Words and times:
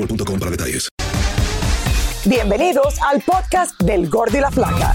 boostmobile.com 0.00 0.38
para 0.38 0.50
detalles. 0.50 0.88
Bienvenidos 2.24 2.96
al 3.10 3.22
podcast 3.22 3.80
del 3.82 4.08
Gordo 4.08 4.36
y 4.36 4.40
la 4.40 4.50
Flaca. 4.50 4.94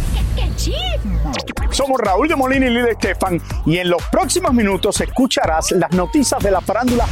Somos 1.76 2.00
Raúl 2.00 2.30
de 2.30 2.38
Molina 2.38 2.68
y 2.68 2.70
Lidia 2.70 2.92
Estefan 2.92 3.42
y 3.66 3.80
en 3.80 3.90
los 3.90 4.02
próximos 4.04 4.54
minutos 4.54 5.02
escucharás 5.02 5.72
las 5.72 5.92
noticias 5.92 6.42
de 6.42 6.50
la 6.50 6.62
farándula 6.62 7.06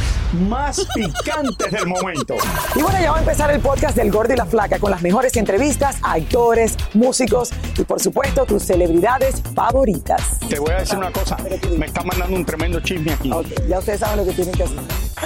más 0.48 0.86
picantes 0.94 1.70
del 1.70 1.86
momento. 1.86 2.36
Y 2.74 2.80
bueno, 2.80 2.98
ya 2.98 3.10
va 3.10 3.18
a 3.18 3.20
empezar 3.20 3.50
el 3.50 3.60
podcast 3.60 3.94
del 3.94 4.10
Gordo 4.10 4.32
y 4.32 4.38
la 4.38 4.46
Flaca 4.46 4.78
con 4.78 4.90
las 4.90 5.02
mejores 5.02 5.36
entrevistas 5.36 5.98
a 6.02 6.12
actores, 6.12 6.78
músicos 6.94 7.50
y 7.76 7.84
por 7.84 8.00
supuesto 8.00 8.46
tus 8.46 8.62
celebridades 8.62 9.42
favoritas. 9.54 10.40
Te 10.48 10.58
voy 10.58 10.70
a 10.70 10.78
decir 10.78 10.96
una 10.96 11.12
cosa, 11.12 11.36
me 11.76 11.84
está 11.84 12.02
mandando 12.02 12.34
un 12.34 12.46
tremendo 12.46 12.80
chisme 12.80 13.12
aquí. 13.12 13.30
Ok, 13.30 13.48
ya 13.68 13.78
ustedes 13.80 14.00
saben 14.00 14.16
lo 14.16 14.24
que 14.24 14.32
tienen 14.32 14.54
que 14.54 14.62
hacer. 14.62 14.78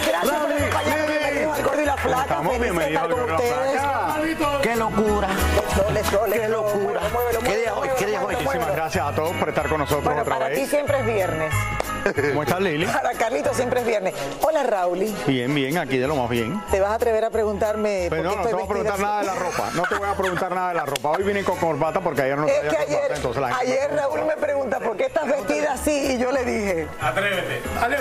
Gracias 0.05 0.37
por 0.37 0.53
acompañarnos. 0.53 1.09
Bienvenidos 1.09 1.59
al 1.59 1.63
Gordo 1.65 1.83
y 1.83 1.87
la 1.87 1.97
Flaca. 1.97 2.23
Estamos 2.23 2.61
bienvenidos 2.61 3.03
al 3.05 3.13
Gordo 3.13 3.25
y 3.25 3.75
la. 3.77 4.17
Flaca. 4.17 4.63
¡Qué 4.63 4.75
locura! 4.75 5.29
¡Qué 5.83 6.49
locura! 6.49 7.01
muévelo, 7.13 7.41
¿Qué 7.41 7.57
día 7.57 7.75
hoy? 7.75 7.89
¿Qué 7.97 8.07
día 8.07 8.21
hoy? 8.25 8.35
Muchísimas 8.37 8.73
gracias 8.75 9.07
a 9.07 9.15
todos 9.15 9.33
por 9.37 9.49
estar 9.49 9.69
con 9.69 9.79
nosotros 9.79 10.05
Bueno, 10.05 10.23
otra 10.23 10.39
para 10.39 10.53
ti 10.55 10.67
siempre 10.67 10.99
es 10.99 11.07
viernes. 11.07 11.55
¿Cómo 12.31 12.43
estás, 12.43 12.61
Lili? 12.61 12.87
Para 12.87 13.13
Carlito 13.13 13.53
siempre 13.55 13.81
es 13.81 13.87
viernes. 13.87 14.15
Hola, 14.43 14.63
Raúl. 14.65 14.99
Bien, 15.27 15.55
bien, 15.55 15.79
aquí 15.79 15.99
de 15.99 16.07
lo 16.09 16.17
más 16.17 16.29
bien. 16.31 16.61
¿Te 16.71 16.81
vas 16.81 16.91
a 16.91 16.95
atrever 16.95 17.25
a 17.25 17.31
preguntarme 17.31 18.07
Pero 18.11 18.23
por 18.23 18.25
no, 18.25 18.31
qué 18.31 18.37
no 18.39 18.49
te 18.49 18.55
voy 18.55 18.65
a 18.65 18.69
preguntar 18.69 18.99
nada 18.99 19.21
de 19.21 19.27
la 19.27 19.35
ropa. 19.35 19.71
No 19.75 19.83
te 19.85 19.95
voy 19.97 20.09
a 20.09 20.15
preguntar 20.15 20.55
nada 20.55 20.69
de 20.71 20.75
la 20.75 20.87
ropa. 20.87 21.11
Hoy 21.11 21.23
vine 21.23 21.45
con 21.45 21.57
corbata 21.59 22.01
porque 22.01 22.23
ayer 22.23 22.39
no 22.39 22.47
Es 22.49 22.55
traía 22.61 22.71
que 22.71 22.77
corbata. 22.77 22.99
ayer, 23.05 23.13
entonces 23.17 23.43
la 23.43 23.57
ayer 23.59 23.91
Raúl 23.95 24.25
me 24.25 24.37
pregunta 24.37 24.81
por 24.81 24.97
qué 24.97 25.05
estás 25.07 25.27
vestida 25.29 25.73
así 25.75 26.15
y 26.15 26.19
yo 26.19 26.33
le 26.33 26.45
dije, 26.45 26.89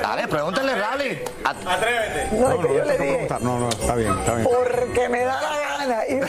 Dale, 0.02 0.28
pregúntale, 0.28 0.76
Rally. 0.76 1.22
A- 1.44 1.54
no, 1.54 1.72
es 1.72 2.32
No, 2.32 2.58
que 2.62 2.68
no, 2.68 2.74
yo 2.76 2.86
le 2.86 2.98
dije. 2.98 3.28
No, 3.42 3.60
no, 3.60 3.70
está 3.70 3.96
bien, 3.96 4.18
está 4.20 4.34
bien. 4.36 4.48
porque 4.50 5.10
me 5.10 5.24
da 5.26 5.42
la 5.42 5.50
gana. 5.60 5.77
Y, 6.10 6.20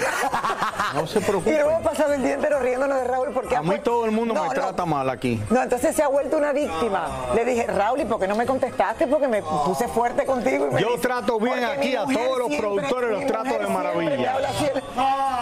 No 0.95 1.07
se 1.07 1.19
y 1.21 1.23
preocupe. 1.23 1.53
luego 1.63 1.81
pasado 1.81 2.13
el 2.15 2.23
día 2.23 2.35
entero 2.35 2.59
riéndonos 2.61 2.99
de 2.99 3.05
Raúl 3.05 3.29
porque 3.33 3.57
A 3.57 3.63
mí 3.63 3.69
pues- 3.69 3.83
todo 3.83 4.05
el 4.05 4.11
mundo 4.11 4.35
No, 4.35 4.43
me 4.43 4.49
no. 4.49 4.55
trata 4.55 4.85
mal 4.87 5.09
aquí. 5.11 5.41
No, 5.51 5.63
entonces 5.63 5.95
se 5.95 6.03
ha 6.03 6.09
vuelto 6.09 6.37
una 6.37 6.53
víctima. 6.53 7.09
Le 7.35 7.45
dije, 7.45 7.67
Raúl, 7.67 8.01
¿y 8.01 8.05
por 8.05 8.21
qué 8.21 8.29
no 8.29 8.37
me 8.37 8.47
contestaste? 8.47 9.07
Porque 9.07 9.29
me 9.29 9.43
puse 9.43 9.89
fuerte 9.89 10.25
contigo. 10.25 10.69
Y 10.71 10.75
me 10.75 10.81
Yo 10.81 10.89
dice, 10.89 11.01
trato 11.03 11.39
bien 11.39 11.55
"Porque 11.61 11.67
aquí 11.79 11.97
a 11.97 12.05
todos 12.05 12.39
los 12.39 12.55
productores, 12.57 13.11
los 13.11 13.27
trato 13.27 13.59
de 13.59 13.67
maravilla. 13.67 14.17
me 14.17 14.27
habla 14.29 14.49
así". 14.49 14.67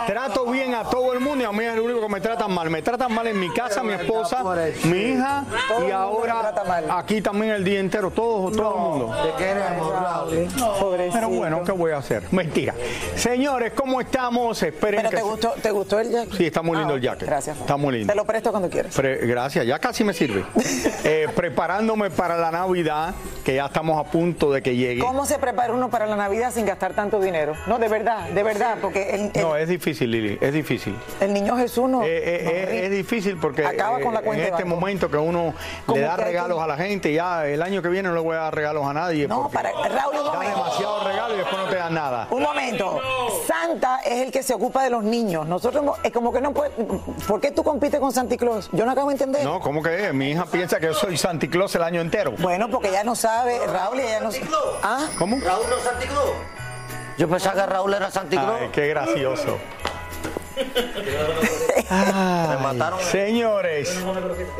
Trato 0.06 0.46
bien 0.46 0.74
a 0.74 0.84
todo 0.84 1.12
el 1.12 1.20
mundo 1.20 1.42
y 1.44 1.46
a 1.46 1.52
mí 1.52 1.64
es 1.64 1.72
el 1.74 1.80
único 1.80 2.00
que 2.00 2.08
me 2.08 2.20
tratan 2.20 2.52
mal. 2.52 2.70
Me 2.70 2.82
tratan 2.82 3.12
mal 3.12 3.26
en 3.26 3.38
mi 3.40 3.52
casa, 3.52 3.82
mi 3.82 3.92
esposa, 3.92 4.42
mi 4.84 4.96
hija 4.98 5.44
Todo 5.68 5.88
y 5.88 5.90
ahora 5.90 6.52
aquí 6.96 7.20
también 7.20 7.52
el 7.52 7.64
día 7.64 7.80
entero, 7.80 8.10
todo, 8.10 8.50
todo 8.50 8.74
el 8.74 8.80
mundo. 8.80 9.16
Te 9.22 9.44
queremos, 9.44 9.92
Rally. 9.92 10.48
Pobrecito. 10.80 11.14
Pero 11.14 11.28
bueno, 11.30 11.62
¿qué 11.64 11.72
voy 11.72 11.92
a 11.92 11.98
hacer? 11.98 12.22
Mentira. 12.30 12.74
Señores, 13.16 13.72
¿cómo 13.74 14.00
estamos? 14.06 14.62
Esperen 14.62 14.98
Pero 15.00 15.10
que 15.10 15.16
te 15.16 15.22
se- 15.22 15.28
gustó, 15.28 15.54
¿te 15.62 15.70
gustó 15.70 16.00
el 16.00 16.10
jacket? 16.10 16.34
Sí, 16.34 16.46
está 16.46 16.62
muy 16.62 16.76
lindo 16.78 16.94
Ah, 16.94 16.96
el 16.96 17.02
jacket. 17.02 17.28
Gracias. 17.28 17.58
Está 17.58 17.76
muy 17.76 17.92
lindo. 17.98 18.12
Te 18.12 18.16
lo 18.16 18.24
presto 18.24 18.50
cuando 18.50 18.68
quieras. 18.70 18.94
Pre- 18.94 19.26
gracias, 19.26 19.66
ya 19.66 19.78
casi 19.78 20.04
me 20.04 20.12
sirve. 20.12 20.44
Eh, 21.08 21.28
preparándome 21.36 22.10
para 22.10 22.36
la 22.36 22.50
Navidad, 22.50 23.14
que 23.44 23.54
ya 23.54 23.66
estamos 23.66 23.96
a 24.04 24.10
punto 24.10 24.50
de 24.50 24.60
que 24.60 24.74
llegue. 24.74 25.00
¿Cómo 25.00 25.24
se 25.24 25.38
prepara 25.38 25.72
uno 25.72 25.88
para 25.88 26.04
la 26.06 26.16
Navidad 26.16 26.50
sin 26.52 26.66
gastar 26.66 26.94
tanto 26.94 27.20
dinero? 27.20 27.54
No, 27.68 27.78
de 27.78 27.86
verdad, 27.86 28.28
de 28.30 28.42
verdad, 28.42 28.78
porque 28.80 29.10
el, 29.14 29.30
el- 29.32 29.42
No, 29.42 29.54
es 29.56 29.68
difícil, 29.68 30.10
Lili, 30.10 30.36
es 30.40 30.52
difícil. 30.52 30.96
el 31.20 31.32
niño 31.32 31.56
Jesús 31.56 31.88
no. 31.88 32.02
Eh, 32.02 32.06
eh, 32.08 32.64
no 32.66 32.72
es 32.86 32.90
difícil 32.90 33.36
porque 33.36 33.64
Acaba 33.64 34.00
con 34.00 34.14
la 34.14 34.22
cuenta 34.22 34.46
en 34.48 34.52
este 34.54 34.64
banco. 34.64 34.74
momento 34.80 35.08
que 35.08 35.16
uno 35.16 35.54
le 35.94 36.00
da 36.00 36.16
regalos 36.16 36.58
que- 36.58 36.64
a 36.64 36.66
la 36.66 36.76
gente, 36.76 37.12
ya 37.12 37.46
el 37.46 37.62
año 37.62 37.82
que 37.82 37.88
viene 37.88 38.08
no 38.08 38.14
le 38.16 38.20
voy 38.22 38.34
a 38.36 38.40
dar 38.40 38.54
regalos 38.56 38.84
a 38.84 38.92
nadie. 38.92 39.28
No, 39.28 39.48
para 39.48 39.70
Raúl, 39.70 40.16
un 40.18 40.24
da 40.24 40.32
momento. 40.32 40.56
demasiados 40.58 41.04
regalos 41.04 41.34
y 41.34 41.38
después 41.38 41.56
no 41.62 41.68
te 41.68 41.76
dan 41.76 41.94
nada. 41.94 42.26
Un 42.30 42.42
momento. 42.42 43.00
Santa 43.46 43.95
es 44.04 44.22
el 44.22 44.32
que 44.32 44.42
se 44.42 44.54
ocupa 44.54 44.82
de 44.84 44.90
los 44.90 45.02
niños. 45.04 45.46
Nosotros 45.46 45.82
no- 45.84 45.94
es 46.02 46.12
como 46.12 46.32
que 46.32 46.40
no 46.40 46.52
puede. 46.52 46.70
¿Por 47.26 47.40
qué 47.40 47.50
tú 47.50 47.62
compites 47.64 47.98
con 48.00 48.12
Santa 48.12 48.36
Claus? 48.36 48.68
Yo 48.72 48.84
no 48.84 48.92
acabo 48.92 49.08
de 49.08 49.14
entender. 49.14 49.44
No, 49.44 49.60
¿cómo 49.60 49.82
que 49.82 50.06
es? 50.08 50.14
Mi 50.14 50.30
hija 50.30 50.44
piensa 50.46 50.78
que 50.80 50.86
yo 50.86 50.94
soy 50.94 51.16
Santa 51.16 51.46
Claus 51.48 51.74
el 51.74 51.82
año 51.82 52.00
entero. 52.00 52.32
Bueno, 52.38 52.68
porque 52.70 52.88
ella 52.88 53.04
no 53.04 53.14
sabe, 53.14 53.58
Raúl, 53.66 53.98
y 53.98 54.02
ella 54.02 54.20
no 54.20 54.30
sabe. 54.32 54.46
¿Ah? 54.82 55.06
¿Cómo? 55.18 55.38
Raúl 55.40 55.66
no 55.70 55.76
es 55.76 55.82
Santi 55.84 56.06
Claus. 56.06 56.30
Yo 57.18 57.28
pensaba 57.28 57.62
que 57.64 57.66
Raúl 57.72 57.94
era 57.94 58.10
Santi 58.10 58.36
Claus. 58.36 58.60
Ay, 58.60 58.68
qué 58.72 58.88
gracioso. 58.88 59.58
Me 61.90 62.56
mataron. 62.62 63.00
Señores, 63.00 63.94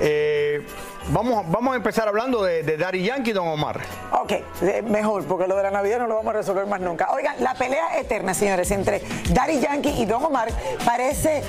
eh, 0.01 0.67
vamos, 1.11 1.45
vamos 1.51 1.73
a 1.73 1.77
empezar 1.77 2.09
hablando 2.09 2.43
de, 2.43 2.63
de 2.63 2.77
Daddy 2.77 3.03
Yankee 3.03 3.31
y 3.31 3.33
Don 3.33 3.49
Omar. 3.49 3.81
Ok, 4.13 4.33
eh, 4.63 4.83
mejor, 4.83 5.25
porque 5.25 5.47
lo 5.47 5.57
de 5.57 5.65
la 5.65 5.71
Navidad 5.71 5.99
no 5.99 6.07
lo 6.07 6.17
vamos 6.17 6.35
a 6.35 6.39
resolver 6.39 6.67
más 6.67 6.81
nunca. 6.81 7.11
Oigan, 7.13 7.37
la 7.41 7.55
pelea 7.55 7.99
eterna, 7.99 8.35
señores, 8.35 8.71
entre 8.71 9.03
Daddy 9.31 9.61
Yankee 9.61 9.95
y 10.01 10.07
Don 10.07 10.25
Omar 10.25 10.49
parece 10.85 11.43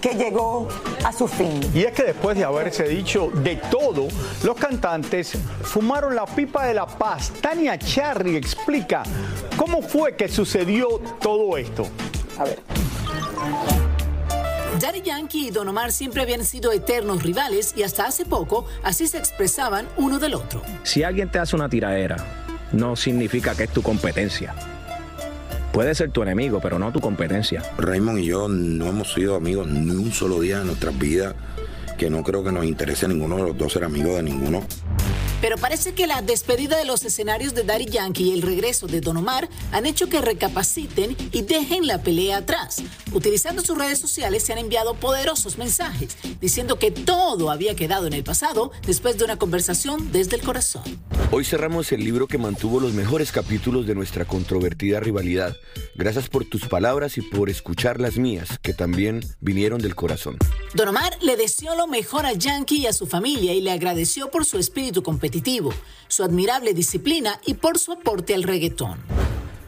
que 0.00 0.14
llegó 0.14 0.68
a 1.04 1.12
su 1.12 1.28
fin. 1.28 1.60
Y 1.74 1.84
es 1.84 1.92
que 1.92 2.04
después 2.04 2.36
de 2.36 2.44
haberse 2.44 2.84
dicho 2.84 3.30
de 3.34 3.56
todo, 3.56 4.08
los 4.42 4.56
cantantes 4.56 5.32
fumaron 5.62 6.14
la 6.14 6.26
pipa 6.26 6.64
de 6.66 6.74
la 6.74 6.86
paz. 6.86 7.32
Tania 7.40 7.78
Charry 7.78 8.36
explica 8.36 9.02
cómo 9.56 9.82
fue 9.82 10.16
que 10.16 10.28
sucedió 10.28 11.00
todo 11.20 11.56
esto. 11.56 11.86
A 12.38 12.44
ver. 12.44 12.79
Daddy 14.80 15.02
Yankee 15.02 15.48
y 15.48 15.50
Don 15.50 15.68
Omar 15.68 15.92
siempre 15.92 16.22
habían 16.22 16.42
sido 16.42 16.72
eternos 16.72 17.22
rivales 17.22 17.74
y 17.76 17.82
hasta 17.82 18.06
hace 18.06 18.24
poco 18.24 18.64
así 18.82 19.06
se 19.06 19.18
expresaban 19.18 19.86
uno 19.98 20.18
del 20.18 20.32
otro. 20.32 20.62
Si 20.84 21.02
alguien 21.02 21.30
te 21.30 21.38
hace 21.38 21.54
una 21.54 21.68
tiradera, 21.68 22.16
no 22.72 22.96
significa 22.96 23.54
que 23.54 23.64
es 23.64 23.70
tu 23.70 23.82
competencia. 23.82 24.54
Puede 25.70 25.94
ser 25.94 26.10
tu 26.12 26.22
enemigo, 26.22 26.60
pero 26.60 26.78
no 26.78 26.90
tu 26.92 27.00
competencia. 27.00 27.62
Raymond 27.76 28.20
y 28.20 28.26
yo 28.26 28.48
no 28.48 28.86
hemos 28.86 29.12
sido 29.12 29.36
amigos 29.36 29.66
ni 29.66 29.90
un 29.90 30.12
solo 30.12 30.40
día 30.40 30.62
en 30.62 30.68
nuestras 30.68 30.98
vidas, 30.98 31.34
que 31.98 32.08
no 32.08 32.22
creo 32.22 32.42
que 32.42 32.50
nos 32.50 32.64
interese 32.64 33.04
a 33.04 33.10
ninguno 33.10 33.36
de 33.36 33.42
los 33.42 33.58
dos 33.58 33.74
ser 33.74 33.84
amigos 33.84 34.16
de 34.16 34.22
ninguno. 34.22 34.64
Pero 35.40 35.56
parece 35.56 35.94
que 35.94 36.06
la 36.06 36.22
despedida 36.22 36.76
de 36.76 36.84
los 36.84 37.04
escenarios 37.04 37.54
de 37.54 37.64
Daddy 37.64 37.86
Yankee 37.86 38.24
y 38.24 38.32
el 38.32 38.42
regreso 38.42 38.86
de 38.86 39.00
Don 39.00 39.16
Omar 39.16 39.48
han 39.72 39.86
hecho 39.86 40.08
que 40.08 40.20
recapaciten 40.20 41.16
y 41.32 41.42
dejen 41.42 41.86
la 41.86 42.02
pelea 42.02 42.38
atrás. 42.38 42.82
Utilizando 43.12 43.62
sus 43.62 43.78
redes 43.78 43.98
sociales 43.98 44.42
se 44.42 44.52
han 44.52 44.58
enviado 44.58 44.94
poderosos 44.94 45.58
mensajes 45.58 46.16
diciendo 46.40 46.78
que 46.78 46.90
todo 46.90 47.50
había 47.50 47.74
quedado 47.74 48.06
en 48.06 48.12
el 48.12 48.24
pasado 48.24 48.70
después 48.86 49.16
de 49.18 49.24
una 49.24 49.38
conversación 49.38 50.12
desde 50.12 50.36
el 50.36 50.42
corazón. 50.42 50.82
Hoy 51.32 51.44
cerramos 51.44 51.92
el 51.92 52.02
libro 52.02 52.26
que 52.26 52.38
mantuvo 52.38 52.80
los 52.80 52.92
mejores 52.92 53.30
capítulos 53.30 53.86
de 53.86 53.94
nuestra 53.94 54.24
controvertida 54.24 54.98
rivalidad. 54.98 55.56
Gracias 55.94 56.28
por 56.28 56.44
tus 56.44 56.66
palabras 56.66 57.18
y 57.18 57.22
por 57.22 57.48
escuchar 57.48 58.00
las 58.00 58.18
mías, 58.18 58.58
que 58.60 58.74
también 58.74 59.20
vinieron 59.40 59.80
del 59.80 59.94
corazón. 59.94 60.38
Don 60.74 60.88
Omar 60.88 61.16
le 61.22 61.36
deseó 61.36 61.76
lo 61.76 61.86
mejor 61.86 62.26
a 62.26 62.32
Yankee 62.32 62.78
y 62.78 62.86
a 62.88 62.92
su 62.92 63.06
familia 63.06 63.54
y 63.54 63.60
le 63.60 63.70
agradeció 63.70 64.28
por 64.28 64.44
su 64.44 64.58
espíritu 64.58 65.04
competitivo, 65.04 65.72
su 66.08 66.24
admirable 66.24 66.74
disciplina 66.74 67.40
y 67.46 67.54
por 67.54 67.78
su 67.78 67.92
aporte 67.92 68.34
al 68.34 68.42
reggaetón. 68.42 68.98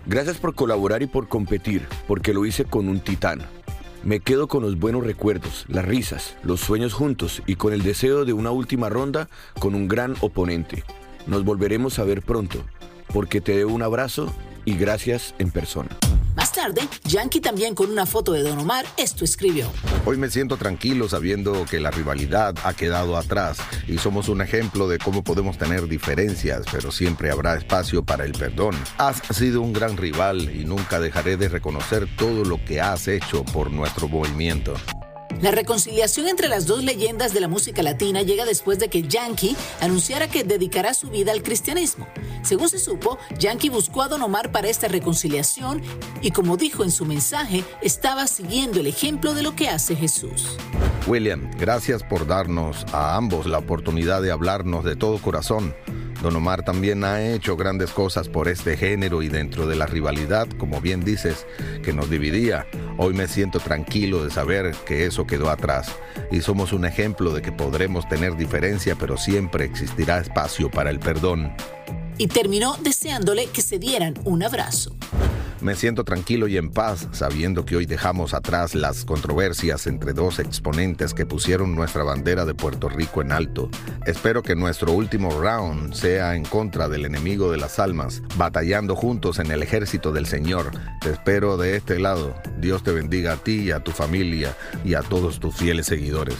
Gracias 0.07 0.39
por 0.39 0.57
colaborar 0.57 1.05
y 1.05 1.07
por 1.07 1.29
competir, 1.29 1.87
porque 2.09 2.35
lo 2.35 2.45
hice 2.45 2.65
con 2.65 2.89
un 2.89 2.99
titán. 2.99 3.41
Me 4.03 4.19
quedo 4.19 4.49
con 4.49 4.65
los 4.65 4.81
buenos 4.81 5.05
recuerdos, 5.05 5.65
las 5.69 5.85
risas, 5.85 6.35
los 6.43 6.59
sueños 6.59 6.93
juntos 6.93 7.41
y 7.47 7.55
con 7.55 7.73
el 7.73 7.85
deseo 7.85 8.25
de 8.25 8.33
una 8.33 8.51
última 8.51 8.89
ronda 8.89 9.29
con 9.61 9.77
un 9.77 9.87
gran 9.87 10.17
oponente. 10.23 10.83
Nos 11.27 11.45
volveremos 11.45 11.99
a 11.99 12.05
ver 12.05 12.23
pronto, 12.23 12.65
porque 13.13 13.41
te 13.41 13.57
debo 13.57 13.73
un 13.73 13.83
abrazo 13.83 14.33
y 14.65 14.75
gracias 14.77 15.35
en 15.39 15.51
persona. 15.51 15.91
Más 16.35 16.51
tarde, 16.53 16.81
Yankee 17.05 17.41
también 17.41 17.75
con 17.75 17.91
una 17.91 18.07
foto 18.07 18.33
de 18.33 18.43
Don 18.43 18.59
Omar, 18.59 18.87
esto 18.97 19.25
escribió. 19.25 19.67
Hoy 20.07 20.17
me 20.17 20.31
siento 20.31 20.57
tranquilo 20.57 21.09
sabiendo 21.09 21.67
que 21.67 21.79
la 21.79 21.91
rivalidad 21.91 22.55
ha 22.65 22.73
quedado 22.73 23.17
atrás 23.19 23.59
y 23.87 23.99
somos 23.99 24.29
un 24.29 24.41
ejemplo 24.41 24.89
de 24.89 24.99
cómo 24.99 25.23
podemos 25.23 25.59
tener 25.59 25.89
diferencias, 25.89 26.65
pero 26.73 26.91
siempre 26.91 27.31
habrá 27.31 27.55
espacio 27.55 28.03
para 28.03 28.25
el 28.25 28.33
perdón. 28.33 28.75
Has 28.97 29.23
sido 29.37 29.61
un 29.61 29.75
gran 29.75 29.97
rival 29.99 30.51
y 30.55 30.65
nunca 30.65 31.01
dejaré 31.01 31.37
de 31.37 31.49
reconocer 31.49 32.09
todo 32.17 32.45
lo 32.45 32.65
que 32.65 32.81
has 32.81 33.09
hecho 33.09 33.45
por 33.45 33.71
nuestro 33.71 34.09
movimiento. 34.09 34.75
La 35.43 35.51
reconciliación 35.51 36.29
entre 36.29 36.47
las 36.47 36.67
dos 36.67 36.85
leyendas 36.85 37.35
de 37.35 37.41
la 37.41 37.49
música 37.49 37.83
latina 37.83 38.23
llega 38.23 38.45
después 38.45 38.79
de 38.79 38.87
que 38.87 39.03
Yankee 39.03 39.57
anunciara 39.81 40.29
que 40.29 40.45
dedicará 40.45 40.95
su 40.95 41.11
vida 41.11 41.33
al 41.33 41.43
cristianismo. 41.43 42.07
Según 42.45 42.69
se 42.69 42.79
supo, 42.79 43.19
Yankee 43.41 43.69
buscó 43.69 44.03
a 44.03 44.09
Don 44.09 44.23
Omar 44.23 44.53
para 44.53 44.69
esta 44.69 44.87
reconciliación 44.87 45.83
y 46.21 46.31
como 46.31 46.57
dijo 46.57 46.85
en 46.85 46.93
su 46.93 47.07
mensaje, 47.07 47.65
estaba 47.83 48.29
siguiendo 48.29 48.79
el 48.79 48.87
ejemplo 48.87 49.35
de 49.35 49.43
lo 49.43 49.57
que 49.57 49.69
hace 49.69 49.97
Jesús. 49.97 50.57
William, 51.09 51.51
gracias 51.59 52.05
por 52.05 52.29
darnos 52.29 52.87
a 52.93 53.17
ambos 53.17 53.47
la 53.47 53.59
oportunidad 53.59 54.23
de 54.23 54.31
hablarnos 54.31 54.85
de 54.85 54.95
todo 54.95 55.19
corazón. 55.19 55.75
Don 56.23 56.37
Omar 56.37 56.65
también 56.65 57.03
ha 57.03 57.21
hecho 57.21 57.57
grandes 57.57 57.91
cosas 57.91 58.29
por 58.29 58.47
este 58.47 58.77
género 58.77 59.23
y 59.23 59.29
dentro 59.29 59.67
de 59.67 59.75
la 59.75 59.87
rivalidad, 59.87 60.47
como 60.57 60.81
bien 60.81 61.05
dices, 61.05 61.49
que 61.83 61.93
nos 61.93 62.09
dividía. 62.09 62.65
Hoy 62.99 63.15
me 63.15 63.27
siento 63.27 63.59
tranquilo 63.59 64.23
de 64.23 64.31
saber 64.31 64.75
que 64.87 65.07
eso 65.07 65.27
quedó 65.27 65.51
atrás 65.51 65.93
y 66.31 66.41
somos 66.43 66.73
un 66.73 66.85
ejemplo 66.85 67.33
de 67.33 67.41
que 67.41 67.51
podremos 67.51 68.09
tener 68.09 68.37
diferencia, 68.37 68.97
pero 68.97 69.17
siempre 69.17 69.65
existirá 69.65 70.19
espacio 70.19 70.71
para 70.71 70.91
el 70.91 71.01
perdón. 71.01 71.53
Y 72.19 72.27
terminó 72.27 72.77
deseándole 72.83 73.47
que 73.47 73.63
se 73.63 73.79
dieran 73.79 74.15
un 74.25 74.43
abrazo. 74.43 74.97
Me 75.63 75.77
siento 75.77 76.03
tranquilo 76.03 76.49
y 76.49 76.57
en 76.57 76.71
paz 76.71 77.07
sabiendo 77.13 77.65
que 77.65 77.77
hoy 77.77 77.87
dejamos 77.87 78.35
atrás 78.35 78.75
las 78.75 79.05
controversias 79.05 79.87
entre 79.87 80.13
dos 80.13 80.41
exponentes 80.41 81.15
que 81.15 81.25
pusieron 81.25 81.77
nuestra 81.77 82.03
bandera 82.03 82.45
de 82.45 82.53
Puerto 82.53 82.89
Rico 82.89 83.23
en 83.23 83.31
alto. 83.31 83.71
Espero 84.05 84.43
que 84.43 84.57
nuestro 84.57 84.93
último 84.93 85.31
round 85.41 85.95
sea 85.95 86.35
en 86.35 86.45
contra 86.45 86.89
del 86.89 87.05
enemigo 87.05 87.53
de 87.53 87.59
las 87.59 87.79
almas, 87.79 88.23
batallando 88.37 88.97
juntos 88.97 89.39
en 89.39 89.53
el 89.53 89.63
ejército 89.63 90.11
del 90.11 90.27
Señor. 90.27 90.73
Te 91.01 91.13
espero 91.13 91.57
de 91.57 91.77
este 91.77 92.01
lado. 92.01 92.35
Dios 92.59 92.83
te 92.83 92.91
bendiga 92.91 93.35
a 93.35 93.37
ti 93.37 93.61
y 93.61 93.71
a 93.71 93.79
tu 93.79 93.93
familia 93.93 94.57
y 94.85 94.95
a 94.95 95.03
todos 95.03 95.39
tus 95.39 95.55
fieles 95.55 95.87
seguidores. 95.87 96.39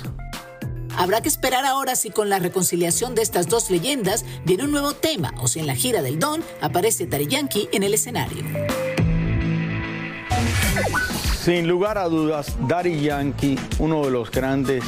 Habrá 0.97 1.21
que 1.21 1.29
esperar 1.29 1.65
ahora 1.65 1.95
si 1.95 2.11
con 2.11 2.29
la 2.29 2.41
reconciliación 2.41 3.15
de 3.15 3.23
estas 3.23 3.49
dos 3.49 3.71
leyendas 3.71 4.25
viene 4.45 4.65
un 4.65 4.73
nuevo 4.73 4.95
tema 4.95 5.33
o 5.39 5.47
si 5.47 5.61
en 5.61 5.69
la 5.69 5.77
gira 5.77 6.03
del 6.03 6.19
Don 6.19 6.43
aparece 6.61 7.07
Daddy 7.07 7.29
Yankee 7.29 7.69
en 7.73 7.85
el 7.85 7.95
escenario. 7.95 8.43
Sin 11.43 11.67
lugar 11.67 11.99
a 11.99 12.05
dudas, 12.05 12.55
Daddy 12.69 13.01
Yankee, 13.01 13.59
uno 13.79 14.05
de 14.05 14.11
los 14.11 14.31
grandes 14.31 14.85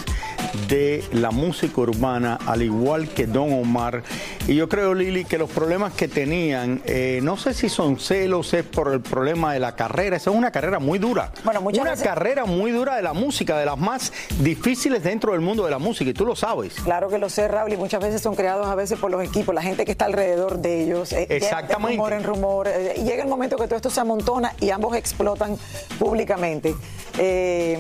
de 0.69 1.05
la 1.13 1.31
música 1.31 1.81
urbana, 1.81 2.39
al 2.47 2.63
igual 2.63 3.09
que 3.09 3.27
Don 3.27 3.53
Omar. 3.53 4.03
Y 4.47 4.55
yo 4.55 4.69
creo, 4.69 4.95
Lili, 4.95 5.25
que 5.25 5.39
los 5.39 5.51
problemas 5.51 5.93
que 5.95 6.09
tenían, 6.09 6.83
eh, 6.87 7.21
no 7.23 7.37
sé 7.37 7.55
si 7.55 7.69
son 7.69 7.99
celos, 7.99 8.53
es 8.55 8.65
por 8.65 8.93
el 8.93 9.01
problema 9.01 9.53
de 9.53 9.61
la 9.61 9.75
carrera. 9.77 10.17
Esa 10.17 10.31
es 10.31 10.37
una 10.37 10.51
carrera 10.51 10.79
muy 10.79 10.99
dura. 10.99 11.33
Bueno, 11.45 11.61
muchas 11.61 11.81
una 11.83 11.91
veces- 11.93 12.07
carrera 12.07 12.45
muy 12.45 12.71
dura 12.71 12.97
de 12.97 13.03
la 13.03 13.13
música, 13.13 13.59
de 13.59 13.67
las 13.67 13.79
más 13.79 14.13
difíciles 14.41 15.03
dentro 15.03 15.33
del 15.33 15.41
mundo 15.41 15.65
de 15.65 15.71
la 15.71 15.79
música, 15.79 16.11
y 16.11 16.15
tú 16.15 16.25
lo 16.27 16.37
sabes. 16.37 16.75
Claro 16.75 17.09
que 17.09 17.19
lo 17.19 17.29
sé, 17.29 17.49
Raúl, 17.49 17.73
y 17.73 17.77
muchas 17.77 18.01
veces 18.03 18.21
son 18.23 18.35
creados 18.35 18.67
a 18.67 18.75
veces 18.75 18.99
por 18.99 19.11
los 19.11 19.23
equipos, 19.25 19.55
la 19.55 19.63
gente 19.63 19.85
que 19.85 19.93
está 19.93 20.05
alrededor 20.07 20.59
de 20.59 20.83
ellos. 20.85 21.13
eh, 21.13 21.27
Exactamente. 21.31 21.93
De 21.93 21.97
rumor 21.97 22.13
en 22.13 22.25
rumor. 22.25 22.69
eh, 22.69 23.03
llega 23.05 23.23
el 23.23 23.29
momento 23.29 23.57
que 23.57 23.65
todo 23.67 23.77
esto 23.77 23.91
se 23.91 24.01
amontona 24.01 24.53
y 24.61 24.71
ambos 24.71 24.97
explotan 24.97 25.57
públicamente. 25.99 26.75
Eh, 27.19 27.79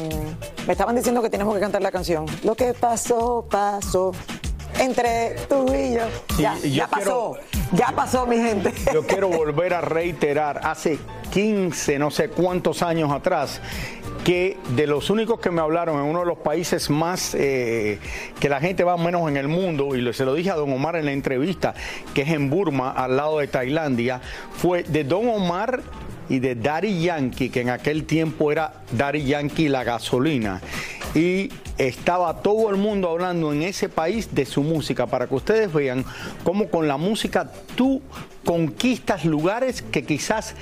me 0.66 0.72
estaban 0.72 0.94
diciendo 0.96 1.20
que 1.20 1.28
tenemos 1.30 1.54
que 1.54 1.60
cantar 1.60 1.82
la 1.82 1.90
canción. 1.90 2.26
Lo 2.44 2.54
que 2.54 2.63
pasó, 2.72 3.46
pasó. 3.50 4.12
Entre 4.78 5.36
tú 5.48 5.66
y 5.74 5.94
yo. 5.94 6.02
Sí, 6.34 6.42
ya, 6.42 6.56
yo 6.58 6.68
ya 6.68 6.86
pasó. 6.88 7.36
Ya 7.72 7.92
pasó, 7.94 8.26
mi 8.26 8.36
gente. 8.36 8.72
Yo 8.92 9.06
quiero 9.06 9.28
volver 9.36 9.74
a 9.74 9.80
reiterar, 9.80 10.60
hace 10.64 10.98
15, 11.32 11.98
no 11.98 12.10
sé 12.10 12.28
cuántos 12.28 12.82
años 12.82 13.12
atrás, 13.12 13.60
que 14.24 14.56
de 14.76 14.86
los 14.86 15.10
únicos 15.10 15.38
que 15.40 15.50
me 15.50 15.60
hablaron 15.60 15.96
en 15.96 16.06
uno 16.06 16.20
de 16.20 16.26
los 16.26 16.38
países 16.38 16.88
más 16.90 17.34
eh, 17.34 17.98
que 18.40 18.48
la 18.48 18.60
gente 18.60 18.84
va 18.84 18.96
menos 18.96 19.28
en 19.28 19.36
el 19.36 19.48
mundo, 19.48 19.94
y 19.94 20.12
se 20.12 20.24
lo 20.24 20.34
dije 20.34 20.50
a 20.50 20.54
Don 20.54 20.72
Omar 20.72 20.96
en 20.96 21.04
la 21.04 21.12
entrevista, 21.12 21.74
que 22.14 22.22
es 22.22 22.30
en 22.30 22.50
Burma, 22.50 22.90
al 22.90 23.16
lado 23.16 23.38
de 23.38 23.48
Tailandia, 23.48 24.20
fue 24.56 24.82
de 24.84 25.04
Don 25.04 25.28
Omar 25.28 25.82
y 26.28 26.38
de 26.38 26.54
Daddy 26.54 27.02
Yankee, 27.02 27.50
que 27.50 27.60
en 27.60 27.70
aquel 27.70 28.04
tiempo 28.04 28.50
era 28.50 28.82
Daddy 28.92 29.24
Yankee 29.24 29.68
la 29.68 29.84
gasolina. 29.84 30.60
Y 31.14 31.50
estaba 31.78 32.42
todo 32.42 32.70
el 32.70 32.76
mundo 32.76 33.10
hablando 33.10 33.52
en 33.52 33.62
ese 33.62 33.88
país 33.88 34.34
de 34.34 34.46
su 34.46 34.62
música, 34.62 35.06
para 35.06 35.26
que 35.26 35.34
ustedes 35.34 35.72
vean 35.72 36.04
cómo 36.42 36.68
con 36.68 36.88
la 36.88 36.96
música 36.96 37.50
tú 37.76 38.02
conquistas 38.44 39.24
lugares 39.24 39.82
que 39.82 40.04
quizás 40.04 40.54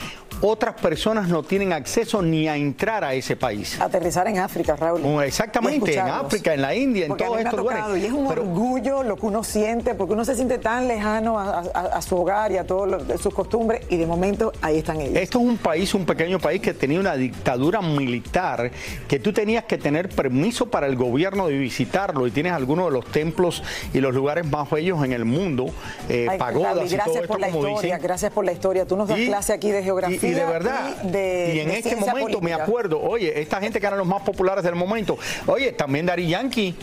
otras 0.42 0.74
personas 0.74 1.28
no 1.28 1.42
tienen 1.42 1.72
acceso 1.72 2.20
ni 2.20 2.48
a 2.48 2.56
entrar 2.56 3.04
a 3.04 3.14
ese 3.14 3.36
país. 3.36 3.80
Aterrizar 3.80 4.26
en 4.26 4.38
África, 4.38 4.76
Raúl. 4.76 5.00
Exactamente, 5.24 5.94
en. 5.94 6.00
África, 6.08 6.52
en 6.52 6.62
la 6.62 6.74
India, 6.74 7.04
en 7.04 7.08
Porque 7.10 7.24
todos 7.24 7.38
estos 7.38 7.58
lugares. 7.60 8.02
Y 8.02 8.06
es 8.06 8.12
un 8.12 8.28
Pero- 8.28 8.42
orgullo 8.42 9.02
lo 9.02 9.16
que 9.16 9.26
uno 9.26 9.44
siente, 9.44 9.94
porque 9.94 10.12
uno 10.14 10.24
se 10.24 10.34
siente 10.34 10.58
tan 10.58 10.88
lejano 10.88 11.38
a, 11.38 11.60
a- 11.60 11.80
a 11.96 12.02
su 12.02 12.16
hogar 12.16 12.52
y 12.52 12.56
a 12.58 12.66
todas 12.66 13.20
sus 13.20 13.32
costumbres, 13.32 13.86
y 13.88 13.96
de 13.96 14.06
momento 14.06 14.52
ahí 14.62 14.78
están 14.78 15.00
ellos. 15.00 15.16
Esto 15.16 15.38
es 15.38 15.44
un 15.46 15.56
país, 15.58 15.94
un 15.94 16.04
pequeño 16.04 16.38
país 16.38 16.60
que 16.60 16.74
tenía 16.74 16.98
una 17.00 17.14
dictadura 17.16 17.80
militar, 17.80 18.70
que 19.08 19.18
tú 19.20 19.32
tenías 19.32 19.64
que 19.64 19.78
tener 19.78 20.08
permiso 20.08 20.66
para 20.70 20.86
el 20.86 20.96
gobierno 20.96 21.46
de 21.46 21.56
visitarlo 21.56 22.26
y 22.26 22.30
tienes 22.30 22.52
algunos 22.52 22.86
de 22.86 22.90
los 22.92 23.06
templos 23.06 23.62
y 23.94 24.00
los 24.00 24.14
lugares 24.14 24.44
más 24.50 24.68
bellos 24.70 25.04
en 25.04 25.12
el 25.12 25.24
mundo, 25.24 25.66
eh, 26.08 26.26
Ay, 26.28 26.38
pagodas 26.38 26.74
Raúl, 26.76 26.86
y 26.86 26.88
todo 26.88 26.96
gracias 26.96 27.16
esto 27.16 27.28
por 27.28 27.40
la 27.40 27.46
como 27.50 27.58
historia, 27.68 27.94
dicen. 27.94 28.02
gracias 28.06 28.32
por 28.32 28.44
la 28.44 28.52
historia. 28.52 28.86
Tú 28.86 28.96
nos 28.96 29.08
das 29.08 29.18
Y- 29.18 29.26
clase 29.26 29.52
aquí 29.52 29.70
de 29.70 29.82
geografía 29.82 30.28
Y, 30.30 30.31
y 30.32 30.34
de 30.34 30.44
verdad, 30.44 30.96
y 31.04 31.08
de, 31.10 31.52
y 31.56 31.60
en 31.60 31.68
de 31.68 31.78
este 31.78 31.96
momento 31.96 32.40
me 32.40 32.52
acuerdo, 32.54 33.00
oye, 33.00 33.40
esta 33.40 33.60
gente 33.60 33.80
que 33.80 33.86
eran 33.86 33.98
los 33.98 34.06
más 34.06 34.22
populares 34.22 34.64
del 34.64 34.74
momento, 34.74 35.16
oye, 35.46 35.72
también 35.72 36.06
Dari 36.06 36.26
Yankee 36.28 36.74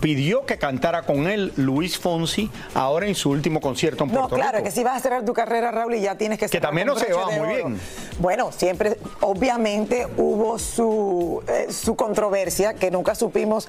pidió 0.00 0.46
que 0.46 0.56
cantara 0.56 1.02
con 1.02 1.26
él 1.28 1.52
Luis 1.56 1.98
Fonsi 1.98 2.50
ahora 2.74 3.06
en 3.06 3.14
su 3.14 3.28
último 3.28 3.60
concierto 3.60 4.04
en 4.04 4.10
No, 4.12 4.20
Puerto 4.20 4.36
claro, 4.36 4.52
Rico. 4.58 4.64
que 4.64 4.70
si 4.70 4.82
vas 4.82 4.96
a 4.96 5.00
cerrar 5.00 5.26
tu 5.26 5.34
carrera, 5.34 5.70
Raúl, 5.70 5.94
y 5.94 6.00
ya 6.00 6.14
tienes 6.16 6.38
que 6.38 6.48
Que 6.48 6.58
también 6.58 6.86
no 6.86 6.96
se 6.96 7.12
va 7.12 7.26
muy 7.26 7.38
oro. 7.38 7.48
bien. 7.48 7.80
Bueno, 8.18 8.50
siempre, 8.50 8.96
obviamente 9.20 10.06
hubo 10.16 10.58
su, 10.58 11.42
eh, 11.48 11.66
su 11.70 11.96
controversia, 11.96 12.72
que 12.72 12.90
nunca 12.90 13.14
supimos 13.14 13.66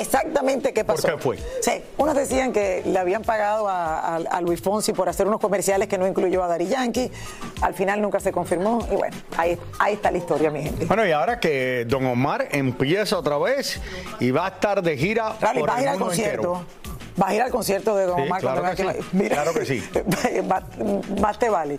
exactamente 0.00 0.72
qué 0.72 0.84
pasó. 0.84 1.08
qué 1.08 1.18
fue? 1.18 1.38
Sí, 1.60 1.72
unos 1.98 2.14
decían 2.14 2.52
que 2.52 2.82
le 2.84 2.98
habían 2.98 3.22
pagado 3.22 3.68
a, 3.68 3.98
a- 3.98 4.16
a 4.16 4.40
Luis 4.40 4.60
Fonsi 4.60 4.92
por 4.92 5.08
hacer 5.08 5.26
unos 5.26 5.40
comerciales 5.40 5.88
que 5.88 5.98
no 5.98 6.06
incluyó 6.06 6.42
a 6.42 6.48
Dari 6.48 6.66
Yankee. 6.66 7.10
Al 7.62 7.74
final 7.74 8.00
nunca 8.02 8.20
se 8.20 8.32
confirmó. 8.32 8.86
Y 8.90 8.96
bueno, 8.96 9.16
ahí, 9.36 9.58
ahí 9.78 9.94
está 9.94 10.10
la 10.10 10.18
historia, 10.18 10.50
mi 10.50 10.62
gente. 10.62 10.84
Bueno, 10.86 11.06
y 11.06 11.12
ahora 11.12 11.38
que 11.40 11.84
Don 11.88 12.04
Omar 12.06 12.48
empieza 12.52 13.18
otra 13.18 13.38
vez 13.38 13.80
y 14.20 14.30
va 14.30 14.46
a 14.46 14.48
estar 14.50 14.82
de 14.82 14.96
gira 14.96 15.36
Raúl, 15.40 15.56
y 15.56 15.60
por 15.60 15.68
vas 15.68 15.78
a 15.78 15.82
ir 15.82 15.88
al 15.88 15.98
concierto. 15.98 16.54
entero. 16.56 16.84
Vas 17.16 17.30
a 17.30 17.34
ir 17.34 17.42
al 17.42 17.50
concierto 17.50 17.96
de 17.96 18.06
Don 18.06 18.16
Sí, 18.16 18.22
Omar 18.26 18.40
claro 18.40 18.62
que 18.64 18.76
sí, 18.76 18.88
Mira, 19.12 19.34
claro 19.36 19.54
que 19.54 19.64
sí. 19.64 19.82
más 21.20 21.38
te 21.38 21.48
vale. 21.48 21.78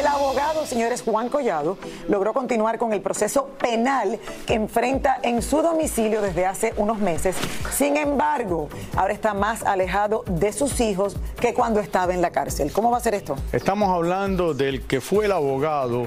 El 0.00 0.06
abogado, 0.06 0.64
señores, 0.64 1.02
Juan 1.02 1.28
Collado, 1.28 1.76
logró 2.08 2.32
continuar 2.32 2.78
con 2.78 2.94
el 2.94 3.02
proceso 3.02 3.48
penal 3.60 4.18
que 4.46 4.54
enfrenta 4.54 5.18
en 5.22 5.42
su 5.42 5.60
domicilio 5.60 6.22
desde 6.22 6.46
hace 6.46 6.72
unos 6.78 7.00
meses. 7.00 7.36
Sin 7.70 7.98
embargo, 7.98 8.70
ahora 8.96 9.12
está 9.12 9.34
más 9.34 9.62
alejado 9.62 10.24
de 10.26 10.54
sus 10.54 10.80
hijos 10.80 11.18
que 11.38 11.52
cuando 11.52 11.80
estaba 11.80 12.14
en 12.14 12.22
la 12.22 12.30
cárcel. 12.30 12.72
¿Cómo 12.72 12.90
va 12.90 12.96
a 12.96 13.00
ser 13.00 13.12
esto? 13.12 13.36
Estamos 13.52 13.90
hablando 13.90 14.54
del 14.54 14.86
que 14.86 15.02
fue 15.02 15.26
el 15.26 15.32
abogado 15.32 16.06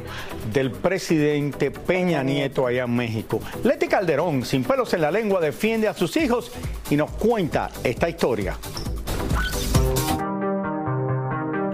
del 0.52 0.72
presidente 0.72 1.70
Peña 1.70 2.24
Nieto 2.24 2.66
allá 2.66 2.86
en 2.86 2.96
México. 2.96 3.42
Leti 3.64 3.88
Calderón, 3.88 4.44
sin 4.44 4.64
pelos 4.64 4.92
en 4.96 5.02
la 5.02 5.12
lengua, 5.12 5.40
defiende 5.40 5.88
a 5.88 5.94
sus 5.94 6.18
hijos 6.18 6.52
y 6.90 6.96
nos 6.96 7.12
cuenta 7.12 7.70
esta 7.84 8.10
historia. 8.10 8.58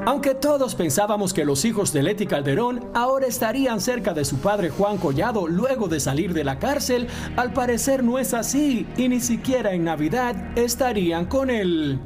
Aunque 0.09 0.33
todos 0.33 0.73
pensábamos 0.73 1.35
que 1.35 1.45
los 1.45 1.65
hijos 1.65 1.93
de 1.93 2.01
Leti 2.01 2.25
Calderón 2.25 2.83
ahora 2.95 3.27
estarían 3.27 3.79
cerca 3.79 4.11
de 4.11 4.25
su 4.25 4.37
padre 4.37 4.71
Juan 4.71 4.97
Collado 4.97 5.47
luego 5.47 5.87
de 5.87 5.99
salir 5.99 6.33
de 6.33 6.43
la 6.43 6.57
cárcel, 6.57 7.07
al 7.35 7.53
parecer 7.53 8.03
no 8.03 8.17
es 8.17 8.33
así 8.33 8.87
y 8.97 9.07
ni 9.07 9.19
siquiera 9.19 9.71
en 9.71 9.83
Navidad 9.83 10.35
estarían 10.57 11.27
con 11.27 11.51
él. 11.51 11.99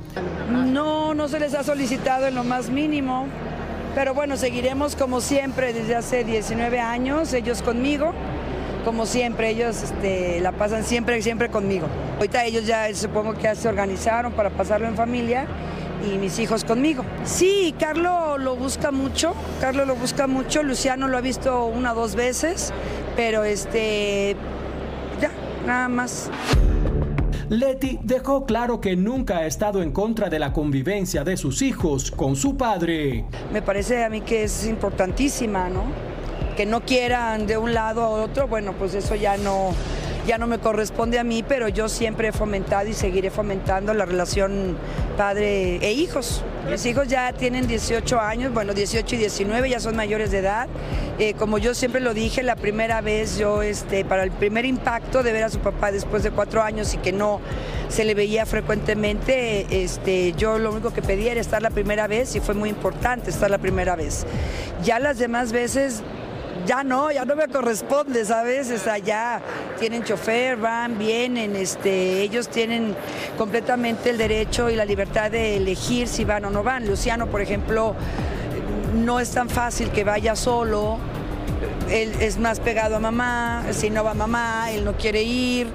No, 0.52 1.14
no 1.14 1.30
se 1.30 1.40
les 1.40 1.54
ha 1.54 1.64
solicitado 1.64 2.28
en 2.28 2.36
lo 2.36 2.44
más 2.44 2.70
mínimo, 2.70 3.28
pero 3.96 4.14
bueno, 4.14 4.36
seguiremos 4.36 4.98
como 4.98 5.22
siempre 5.22 5.72
desde 5.72 5.96
hace 5.96 6.26
19 6.26 6.82
años, 6.82 7.32
ellos 7.32 7.62
conmigo. 7.62 8.12
Como 8.84 9.06
siempre, 9.06 9.50
ellos 9.52 9.82
este, 9.82 10.42
la 10.42 10.52
pasan 10.52 10.84
siempre, 10.84 11.22
siempre 11.22 11.48
conmigo. 11.48 11.88
Ahorita 12.18 12.44
ellos 12.44 12.68
ya 12.68 12.94
supongo 12.94 13.34
que 13.34 13.44
ya 13.44 13.56
se 13.56 13.70
organizaron 13.70 14.34
para 14.34 14.50
pasarlo 14.50 14.90
en 14.90 14.98
familia 14.98 15.48
y 16.04 16.18
mis 16.18 16.40
hijos 16.40 16.64
conmigo. 16.64 17.04
Sí, 17.24 17.74
Carlos 17.80 18.42
lo 18.42 18.56
busca 18.56 18.92
mucho, 18.92 19.34
Carlos 19.60 19.88
lo 19.88 19.96
busca 19.96 20.28
mucho, 20.28 20.64
Luciano 20.64 21.08
lo 21.08 21.18
ha 21.18 21.22
visto 21.22 21.66
una 21.66 21.94
o 21.94 21.96
dos 21.96 22.16
veces, 22.16 22.74
pero 23.16 23.44
este, 23.44 24.36
ya, 25.22 25.32
nada 25.66 25.88
más. 25.88 26.30
Leti 27.50 28.00
dejó 28.02 28.46
claro 28.46 28.82
que 28.82 28.96
nunca 28.96 29.38
ha 29.38 29.46
estado 29.46 29.84
en 29.84 29.92
contra 29.92 30.30
de 30.30 30.40
la 30.40 30.54
convivencia 30.54 31.24
de 31.24 31.38
sus 31.38 31.62
hijos 31.62 32.10
con 32.10 32.36
su 32.36 32.58
padre. 32.58 33.26
Me 33.52 33.62
parece 33.62 34.04
a 34.04 34.10
mí 34.10 34.22
que 34.22 34.44
es 34.44 34.66
importantísima, 34.66 35.70
¿no? 35.70 35.84
Que 36.58 36.66
no 36.66 36.82
quieran 36.82 37.46
de 37.46 37.58
un 37.58 37.74
lado 37.74 38.02
a 38.02 38.10
otro, 38.10 38.48
bueno, 38.48 38.74
pues 38.74 38.94
eso 38.96 39.16
ya 39.16 39.38
no, 39.38 39.74
ya 40.26 40.38
no 40.38 40.48
me 40.48 40.60
corresponde 40.60 41.20
a 41.20 41.24
mí, 41.24 41.44
pero 41.48 41.68
yo 41.68 41.90
siempre 41.90 42.30
he 42.30 42.32
fomentado 42.32 42.88
y 42.88 42.94
seguiré 42.94 43.30
fomentando 43.30 43.94
la 43.94 44.06
relación 44.06 44.78
padre 45.18 45.78
e 45.78 45.92
hijos. 45.92 46.44
Mis 46.70 46.86
hijos 46.86 47.08
ya 47.08 47.34
tienen 47.34 47.68
18 47.68 48.20
años, 48.20 48.54
bueno, 48.54 48.74
18 48.74 49.16
y 49.16 49.18
19, 49.18 49.70
ya 49.70 49.80
son 49.80 49.96
mayores 49.96 50.32
de 50.32 50.40
edad. 50.40 50.68
Eh, 51.20 51.34
como 51.34 51.58
yo 51.58 51.76
siempre 51.76 52.00
lo 52.00 52.14
dije, 52.14 52.42
la 52.42 52.56
primera 52.56 53.02
vez 53.02 53.38
yo, 53.38 53.62
este, 53.62 54.06
para 54.06 54.24
el 54.24 54.32
primer 54.32 54.66
impacto 54.66 55.24
de 55.24 55.34
ver 55.34 55.44
a 55.44 55.50
su 55.50 55.60
papá 55.60 55.92
después 55.92 56.24
de 56.24 56.32
cuatro 56.32 56.64
años 56.64 56.94
y 56.94 56.98
que 56.98 57.12
no 57.12 57.42
se 57.90 58.06
le 58.06 58.16
veía 58.16 58.46
frecuentemente, 58.46 59.84
este, 59.84 60.34
yo 60.34 60.58
lo 60.58 60.72
único 60.72 60.94
que 60.94 61.02
pedía 61.02 61.34
era 61.34 61.42
estar 61.42 61.62
la 61.62 61.70
primera 61.70 62.08
vez 62.08 62.36
y 62.36 62.40
fue 62.40 62.56
muy 62.56 62.70
importante 62.70 63.30
estar 63.30 63.52
la 63.52 63.58
primera 63.58 63.96
vez. 63.96 64.26
Ya 64.84 65.00
las 65.00 65.20
demás 65.20 65.52
veces 65.52 66.02
ya 66.66 66.84
no, 66.84 67.12
ya 67.12 67.26
no 67.26 67.36
me 67.36 67.48
corresponde, 67.48 68.26
¿sabes? 68.26 68.72
O 68.72 68.98
ya 68.98 69.42
tienen 69.80 70.04
chofer, 70.04 70.58
van, 70.58 70.98
vienen, 70.98 71.56
este, 71.56 72.22
ellos 72.22 72.48
tienen 72.48 72.96
completamente 73.38 74.10
el 74.10 74.18
derecho 74.18 74.70
y 74.70 74.76
la 74.76 74.86
libertad 74.86 75.32
de 75.32 75.58
elegir 75.58 76.08
si 76.08 76.26
van 76.26 76.46
o 76.46 76.50
no 76.50 76.64
van. 76.64 76.88
Luciano, 76.88 77.28
por 77.28 77.42
ejemplo, 77.42 77.96
no 78.94 79.20
es 79.20 79.32
tan 79.32 79.50
fácil 79.50 79.90
que 79.90 80.04
vaya 80.04 80.36
solo. 80.36 80.98
Él 81.90 82.14
es 82.20 82.38
más 82.38 82.60
pegado 82.60 82.96
a 82.96 83.00
mamá, 83.00 83.64
si 83.72 83.90
no 83.90 84.04
va 84.04 84.14
mamá, 84.14 84.72
él 84.72 84.86
no 84.86 84.94
quiere 84.94 85.24
ir. 85.24 85.68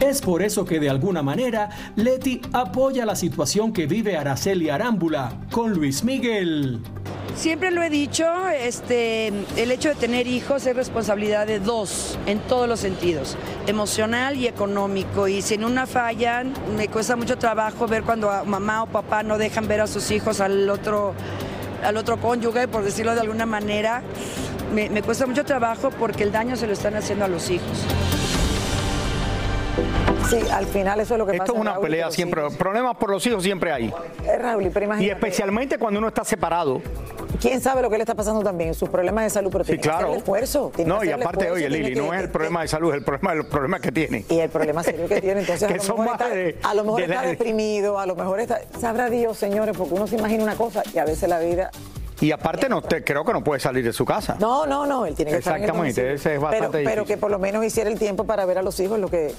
Es 0.00 0.20
por 0.20 0.42
eso 0.42 0.64
que 0.64 0.78
de 0.78 0.90
alguna 0.90 1.22
manera 1.22 1.70
Leti 1.96 2.42
apoya 2.52 3.06
la 3.06 3.16
situación 3.16 3.72
que 3.72 3.86
vive 3.86 4.16
Araceli 4.16 4.68
Arámbula 4.68 5.32
con 5.50 5.72
Luis 5.72 6.04
Miguel. 6.04 6.82
Siempre 7.34 7.70
lo 7.70 7.82
he 7.82 7.90
dicho, 7.90 8.26
este, 8.48 9.28
el 9.28 9.70
hecho 9.70 9.90
de 9.90 9.94
tener 9.94 10.26
hijos 10.26 10.66
es 10.66 10.74
responsabilidad 10.74 11.46
de 11.46 11.60
dos 11.60 12.18
en 12.26 12.38
todos 12.40 12.68
los 12.68 12.80
sentidos, 12.80 13.36
emocional 13.66 14.36
y 14.36 14.46
económico. 14.46 15.28
Y 15.28 15.42
si 15.42 15.54
en 15.54 15.64
una 15.64 15.86
fallan, 15.86 16.54
me 16.76 16.88
cuesta 16.88 17.14
mucho 17.16 17.36
trabajo 17.36 17.86
ver 17.86 18.04
cuando 18.04 18.30
mamá 18.46 18.82
o 18.82 18.86
papá 18.86 19.22
no 19.22 19.36
dejan 19.36 19.68
ver 19.68 19.82
a 19.82 19.86
sus 19.86 20.10
hijos 20.10 20.40
al 20.40 20.68
otro, 20.70 21.14
al 21.84 21.96
otro 21.98 22.18
cónyuge, 22.18 22.68
por 22.68 22.84
decirlo 22.84 23.14
de 23.14 23.20
alguna 23.20 23.44
manera. 23.44 24.02
Me, 24.72 24.88
me 24.88 25.02
cuesta 25.02 25.26
mucho 25.26 25.44
trabajo 25.44 25.90
porque 25.90 26.22
el 26.22 26.32
daño 26.32 26.56
se 26.56 26.66
lo 26.66 26.72
están 26.72 26.96
haciendo 26.96 27.26
a 27.26 27.28
los 27.28 27.50
hijos. 27.50 27.84
Sí, 30.28 30.38
al 30.52 30.66
final 30.66 30.98
eso 31.00 31.14
es 31.14 31.18
lo 31.18 31.26
que 31.26 31.32
pasa. 31.34 31.44
Esto 31.44 31.54
es 31.54 31.60
una 31.60 31.72
Raúl, 31.74 31.84
pelea 31.84 32.06
los 32.06 32.14
siempre. 32.14 32.40
hijos. 32.40 32.54
Problemas 32.56 32.96
por 32.96 33.10
los 33.10 33.24
hijos 33.26 33.42
siempre 33.44 33.72
hay. 33.72 33.94
Eh, 34.24 34.38
Raúl, 34.38 34.70
pero 34.72 34.84
Y 34.84 34.86
imagínate. 34.86 35.12
especialmente 35.12 35.78
cuando 35.78 35.98
uno 35.98 36.08
está 36.08 36.24
separado. 36.24 36.82
¿Quién 37.40 37.60
sabe 37.60 37.82
lo 37.82 37.90
que 37.90 37.96
le 37.96 38.02
está 38.02 38.14
pasando 38.14 38.42
también? 38.42 38.74
Sus 38.74 38.88
problemas 38.88 39.24
de 39.24 39.30
salud, 39.30 39.50
pero 39.52 39.62
Sí, 39.64 39.68
tiene 39.72 39.82
que 39.82 39.88
hacer 39.88 39.98
claro. 40.00 40.12
el 40.14 40.18
esfuerzo. 40.18 40.72
tiene 40.74 40.88
No, 40.92 41.00
que 41.00 41.06
y 41.06 41.10
aparte, 41.12 41.44
esfuerzo, 41.44 41.54
oye, 41.54 41.68
Lili, 41.70 41.94
que- 41.94 42.00
no 42.00 42.12
es 42.14 42.20
el 42.22 42.30
problema 42.30 42.62
de 42.62 42.68
salud, 42.68 42.90
es 42.90 42.96
el 42.96 43.04
problema, 43.04 43.32
el 43.34 43.46
problema 43.46 43.78
que 43.78 43.92
tiene. 43.92 44.24
Y 44.28 44.38
el 44.40 44.50
problema 44.50 44.82
serio 44.82 45.06
que 45.06 45.20
tiene, 45.20 45.40
entonces 45.40 45.62
a 45.68 45.68
Que 45.68 45.76
lo 45.76 45.82
son 45.82 46.00
mejor, 46.00 46.12
más 46.18 46.20
está, 46.20 46.34
de- 46.34 46.58
a 46.62 46.74
lo 46.74 46.84
mejor 46.84 47.00
de 47.02 47.08
la- 47.08 47.14
está 47.16 47.26
deprimido, 47.28 47.98
a 48.00 48.06
lo 48.06 48.16
mejor 48.16 48.40
está... 48.40 48.60
Sabrá 48.80 49.10
Dios, 49.10 49.36
señores, 49.36 49.76
porque 49.76 49.94
uno 49.94 50.06
se 50.08 50.16
imagina 50.16 50.42
una 50.42 50.56
cosa 50.56 50.82
y 50.92 50.98
a 50.98 51.04
veces 51.04 51.28
la 51.28 51.38
vida... 51.38 51.70
Y 52.20 52.32
aparte, 52.32 52.68
no, 52.70 52.80
te, 52.80 53.04
creo 53.04 53.24
que 53.26 53.32
no 53.34 53.44
puede 53.44 53.60
salir 53.60 53.84
de 53.84 53.92
su 53.92 54.06
casa. 54.06 54.36
No, 54.40 54.66
no, 54.66 54.86
no, 54.86 55.04
él 55.04 55.14
tiene 55.14 55.30
que 55.32 55.36
estar 55.38 55.56
en 55.58 55.64
el 55.64 55.68
Exactamente, 55.68 56.14
ese 56.14 56.34
es 56.36 56.40
bastante 56.40 56.82
pero, 56.82 57.04
que 57.04 57.18
por 57.18 57.30
lo 57.30 57.38
menos 57.38 57.62
hiciera 57.62 57.90
el 57.90 57.98
tiempo 57.98 58.24
para 58.24 58.46
ver 58.46 58.56
a 58.58 58.62
los 58.62 58.80
hijos, 58.80 58.98
lo 58.98 59.08
que... 59.08 59.34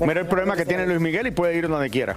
Mira 0.00 0.20
el 0.20 0.26
problema 0.26 0.56
que 0.56 0.64
tiene 0.64 0.86
Luis 0.86 1.00
Miguel 1.00 1.26
y 1.26 1.30
puede 1.30 1.56
ir 1.56 1.68
donde 1.68 1.90
quiera. 1.90 2.16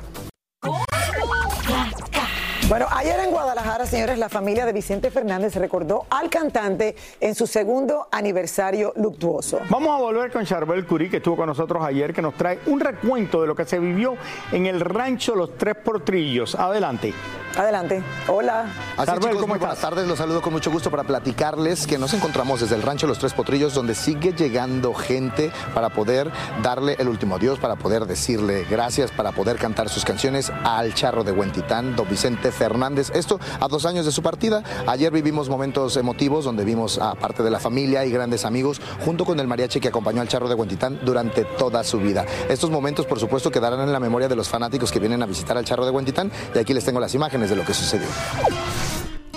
Bueno, 2.71 2.87
ayer 2.89 3.19
en 3.19 3.31
Guadalajara, 3.31 3.85
señores, 3.85 4.17
la 4.17 4.29
familia 4.29 4.65
de 4.65 4.71
Vicente 4.71 5.11
Fernández 5.11 5.57
recordó 5.57 6.05
al 6.09 6.29
cantante 6.29 6.95
en 7.19 7.35
su 7.35 7.45
segundo 7.45 8.07
aniversario 8.13 8.93
luctuoso. 8.95 9.59
Vamos 9.69 9.89
a 9.89 10.01
volver 10.01 10.31
con 10.31 10.45
Charbel 10.45 10.85
Curí, 10.85 11.09
que 11.09 11.17
estuvo 11.17 11.35
con 11.35 11.47
nosotros 11.47 11.83
ayer, 11.83 12.13
que 12.13 12.21
nos 12.21 12.35
trae 12.35 12.59
un 12.67 12.79
recuento 12.79 13.41
de 13.41 13.47
lo 13.47 13.55
que 13.55 13.65
se 13.65 13.77
vivió 13.77 14.15
en 14.53 14.67
el 14.67 14.79
rancho 14.79 15.35
Los 15.35 15.57
Tres 15.57 15.75
Portrillos. 15.83 16.55
Adelante. 16.55 17.13
Adelante. 17.57 18.01
Hola. 18.27 18.65
Así 18.95 19.05
Charbel, 19.05 19.29
chicos, 19.29 19.41
¿cómo 19.41 19.53
muy 19.53 19.59
buenas 19.59 19.79
tardes. 19.79 20.07
Los 20.07 20.17
saludo 20.17 20.41
con 20.41 20.53
mucho 20.53 20.71
gusto 20.71 20.89
para 20.89 21.03
platicarles 21.03 21.85
que 21.85 21.97
nos 21.97 22.13
encontramos 22.13 22.61
desde 22.61 22.75
el 22.75 22.81
rancho 22.81 23.07
Los 23.07 23.19
Tres 23.19 23.33
Potrillos, 23.33 23.73
donde 23.73 23.93
sigue 23.93 24.33
llegando 24.33 24.93
gente 24.93 25.51
para 25.73 25.89
poder 25.89 26.31
darle 26.63 26.95
el 26.99 27.09
último 27.09 27.35
adiós, 27.35 27.59
para 27.59 27.75
poder 27.75 28.05
decirle 28.05 28.65
gracias, 28.69 29.11
para 29.11 29.31
poder 29.31 29.57
cantar 29.57 29.89
sus 29.89 30.05
canciones 30.05 30.51
al 30.63 30.93
charro 30.93 31.23
de 31.23 31.31
Huentitán, 31.31 31.95
don 31.95 32.07
Vicente 32.07 32.51
Fernández. 32.51 33.11
Esto 33.13 33.39
a 33.59 33.67
dos 33.67 33.85
años 33.85 34.05
de 34.05 34.11
su 34.11 34.21
partida. 34.21 34.63
Ayer 34.87 35.11
vivimos 35.11 35.49
momentos 35.49 35.97
emotivos 35.97 36.45
donde 36.45 36.63
vimos 36.63 36.99
a 36.99 37.15
parte 37.15 37.43
de 37.43 37.49
la 37.49 37.59
familia 37.59 38.05
y 38.05 38.11
grandes 38.11 38.45
amigos, 38.45 38.79
junto 39.03 39.25
con 39.25 39.39
el 39.39 39.47
mariachi 39.47 39.79
que 39.79 39.89
acompañó 39.89 40.21
al 40.21 40.27
charro 40.27 40.47
de 40.47 40.55
Huentitán 40.55 40.99
durante 41.03 41.43
toda 41.43 41.83
su 41.83 41.99
vida. 41.99 42.25
Estos 42.49 42.69
momentos, 42.69 43.05
por 43.05 43.19
supuesto, 43.19 43.51
quedarán 43.51 43.81
en 43.81 43.91
la 43.91 43.99
memoria 43.99 44.29
de 44.29 44.35
los 44.35 44.47
fanáticos 44.47 44.91
que 44.91 44.99
vienen 44.99 45.21
a 45.21 45.25
visitar 45.25 45.57
al 45.57 45.65
charro 45.65 45.85
de 45.85 45.91
Huentitán 45.91 46.31
y 46.55 46.59
aquí 46.59 46.73
les 46.73 46.85
tengo 46.85 46.99
las 46.99 47.13
imágenes 47.13 47.40
de 47.49 47.55
lo 47.55 47.65
que 47.65 47.73
sucedió. 47.73 48.07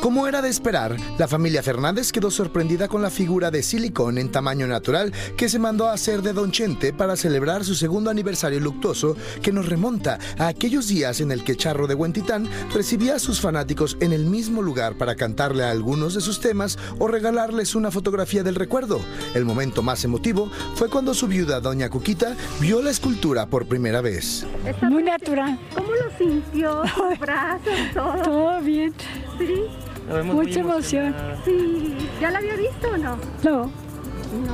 Como 0.04 0.28
era 0.28 0.42
de 0.42 0.50
esperar, 0.50 0.99
la 1.16 1.26
familia 1.26 1.62
Fernández 1.62 2.12
quedó 2.12 2.30
sorprendida 2.30 2.88
con 2.88 3.00
la 3.00 3.08
figura 3.08 3.50
de 3.50 3.62
silicón 3.62 4.18
en 4.18 4.30
tamaño 4.30 4.66
natural 4.66 5.14
que 5.34 5.49
se 5.49 5.58
mandó 5.58 5.88
a 5.88 5.94
hacer 5.94 6.20
de 6.20 6.34
Don 6.34 6.52
Chente 6.52 6.92
para 6.92 7.16
celebrar 7.16 7.64
su 7.64 7.75
segundo 7.75 8.11
aniversario 8.11 8.61
luctuoso 8.61 9.16
que 9.40 9.50
nos 9.50 9.66
remonta 9.66 10.18
a 10.37 10.49
aquellos 10.49 10.88
días 10.88 11.23
en 11.23 11.32
el 11.32 11.42
que 11.42 11.56
Charro 11.56 11.87
de 11.87 11.94
Huentitán 11.94 12.46
recibía 12.75 13.14
a 13.14 13.18
sus 13.18 13.40
fanáticos 13.40 13.96
en 14.00 14.12
el 14.12 14.26
mismo 14.26 14.61
lugar 14.61 14.99
para 14.99 15.14
cantarle 15.14 15.64
a 15.64 15.70
algunos 15.70 16.12
de 16.12 16.20
sus 16.20 16.38
temas 16.38 16.78
o 16.99 17.08
regalarles 17.08 17.75
una 17.75 17.90
fotografía 17.90 18.42
del 18.42 18.56
recuerdo. 18.56 19.00
El 19.34 19.46
momento 19.46 19.82
más 19.82 20.04
emotivo 20.04 20.50
fue 20.75 20.90
cuando 20.90 21.14
su 21.14 21.28
viuda, 21.28 21.61
Doña 21.61 21.88
Cuquita, 21.88 22.37
vio 22.61 22.82
la 22.82 22.90
escultura 22.90 23.46
por 23.46 23.66
primera 23.66 24.02
vez. 24.02 24.46
Muy 24.82 25.02
natural. 25.02 25.58
¿Cómo 25.75 25.88
lo 25.88 26.18
sintió? 26.18 26.82
Brazos, 27.18 27.73
todo. 27.94 28.23
Todo 28.23 28.61
bien. 28.61 28.92
Sí. 29.38 29.93
Mucha 30.25 30.61
emoción. 30.61 31.14
Sí. 31.44 31.96
¿Ya 32.20 32.30
la 32.30 32.38
había 32.38 32.56
visto 32.56 32.88
o 32.92 32.96
no? 32.96 33.18
No. 33.42 33.70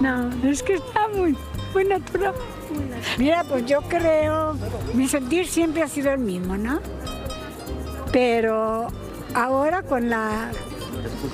No, 0.01 0.31
es 0.49 0.63
que 0.63 0.75
está 0.75 1.09
muy, 1.09 1.37
muy 1.75 1.85
natural. 1.85 2.35
Mira, 3.19 3.45
pues 3.45 3.67
yo 3.67 3.81
creo, 3.83 4.57
mi 4.95 5.09
sentir 5.09 5.47
siempre 5.47 5.83
ha 5.83 5.89
sido 5.89 6.13
el 6.13 6.19
mismo, 6.19 6.57
¿no? 6.57 6.81
Pero 8.13 8.89
ahora 9.35 9.83
con 9.83 10.11
la 10.11 10.51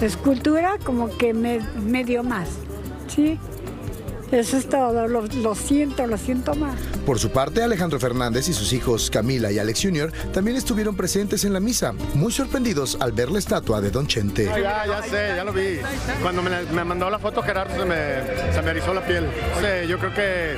escultura 0.00 0.78
como 0.84 1.08
que 1.16 1.34
me, 1.34 1.60
me 1.84 2.04
dio 2.04 2.22
más, 2.22 2.48
¿sí? 3.08 3.38
Eso 4.30 4.56
es 4.56 4.68
todo, 4.68 5.08
lo, 5.08 5.22
lo 5.22 5.54
siento, 5.54 6.06
lo 6.06 6.16
siento 6.16 6.54
más. 6.54 6.76
Por 7.06 7.20
su 7.20 7.30
parte, 7.30 7.62
Alejandro 7.62 8.00
Fernández 8.00 8.48
y 8.48 8.52
sus 8.52 8.72
hijos 8.72 9.10
Camila 9.10 9.52
y 9.52 9.60
Alex 9.60 9.80
Jr. 9.80 10.10
también 10.32 10.56
estuvieron 10.56 10.96
presentes 10.96 11.44
en 11.44 11.52
la 11.52 11.60
misa, 11.60 11.92
muy 12.14 12.32
sorprendidos 12.32 12.98
al 12.98 13.12
ver 13.12 13.30
la 13.30 13.38
estatua 13.38 13.80
de 13.80 13.92
Don 13.92 14.08
Chente. 14.08 14.46
Ya, 14.46 15.02
sé, 15.08 15.34
ya 15.36 15.44
lo 15.44 15.52
vi. 15.52 15.78
Cuando 16.20 16.42
me, 16.42 16.84
mandó 16.84 17.08
la 17.08 17.20
foto 17.20 17.44
Gerardo 17.44 17.78
se 17.78 17.84
me, 17.84 18.52
se 18.52 18.60
me 18.60 18.72
erizó 18.72 18.92
la 18.92 19.06
piel. 19.06 19.28
Yo 19.88 20.00
creo 20.00 20.12
que 20.14 20.56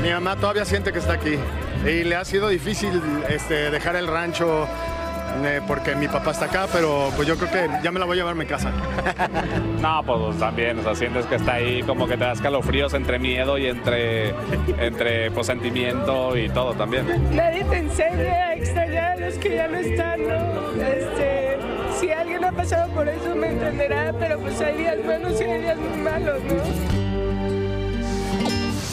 mi 0.00 0.10
mamá 0.10 0.36
todavía 0.36 0.64
siente 0.64 0.92
que 0.92 1.00
está 1.00 1.14
aquí. 1.14 1.36
Y 1.84 2.04
le 2.04 2.14
ha 2.14 2.24
sido 2.24 2.48
difícil 2.48 3.02
este, 3.28 3.72
dejar 3.72 3.96
el 3.96 4.06
rancho 4.06 4.68
eh, 5.44 5.60
porque 5.66 5.94
mi 5.94 6.08
papá 6.08 6.32
está 6.32 6.46
acá, 6.46 6.66
pero 6.72 7.10
pues 7.16 7.26
yo 7.26 7.36
creo 7.36 7.50
que 7.50 7.82
ya 7.82 7.90
me 7.90 7.98
la 7.98 8.06
voy 8.06 8.16
a 8.16 8.20
llevar 8.20 8.32
a 8.32 8.38
mi 8.38 8.46
casa. 8.46 8.72
No, 9.80 10.00
pues 10.04 10.38
también, 10.38 10.78
o 10.78 10.82
sea, 10.82 10.94
sientes 10.94 11.26
que 11.26 11.34
está 11.34 11.54
ahí, 11.54 11.82
como 11.82 12.06
que 12.06 12.16
te 12.16 12.24
da 12.24 12.32
escalofríos 12.32 12.94
entre 12.94 13.18
miedo 13.18 13.58
y 13.58 13.66
entre, 13.66 14.32
entre 14.78 15.30
pues, 15.32 15.48
sentimiento 15.48 16.36
y 16.36 16.48
todo 16.48 16.72
también. 16.74 17.04
Nadie 17.34 17.64
te 17.64 17.78
enseña 17.78 18.32
a 18.32 18.54
extrañar 18.54 19.12
a 19.12 19.16
los 19.16 19.34
que 19.34 19.56
ya 19.56 19.66
no 19.66 19.78
están, 19.78 20.22
¿no? 20.22 20.82
Este, 20.82 21.58
si 21.98 22.10
alguien 22.10 22.44
ha 22.44 22.52
pasado 22.52 22.92
por 22.92 23.08
eso 23.08 23.34
me 23.34 23.48
entenderá, 23.48 24.12
pero 24.18 24.38
pues 24.38 24.60
hay 24.60 24.76
días 24.78 25.04
buenos 25.04 25.40
y 25.40 25.44
hay 25.44 25.60
días 25.62 25.76
muy 25.76 26.00
malos, 26.00 26.40
¿no? 26.44 27.01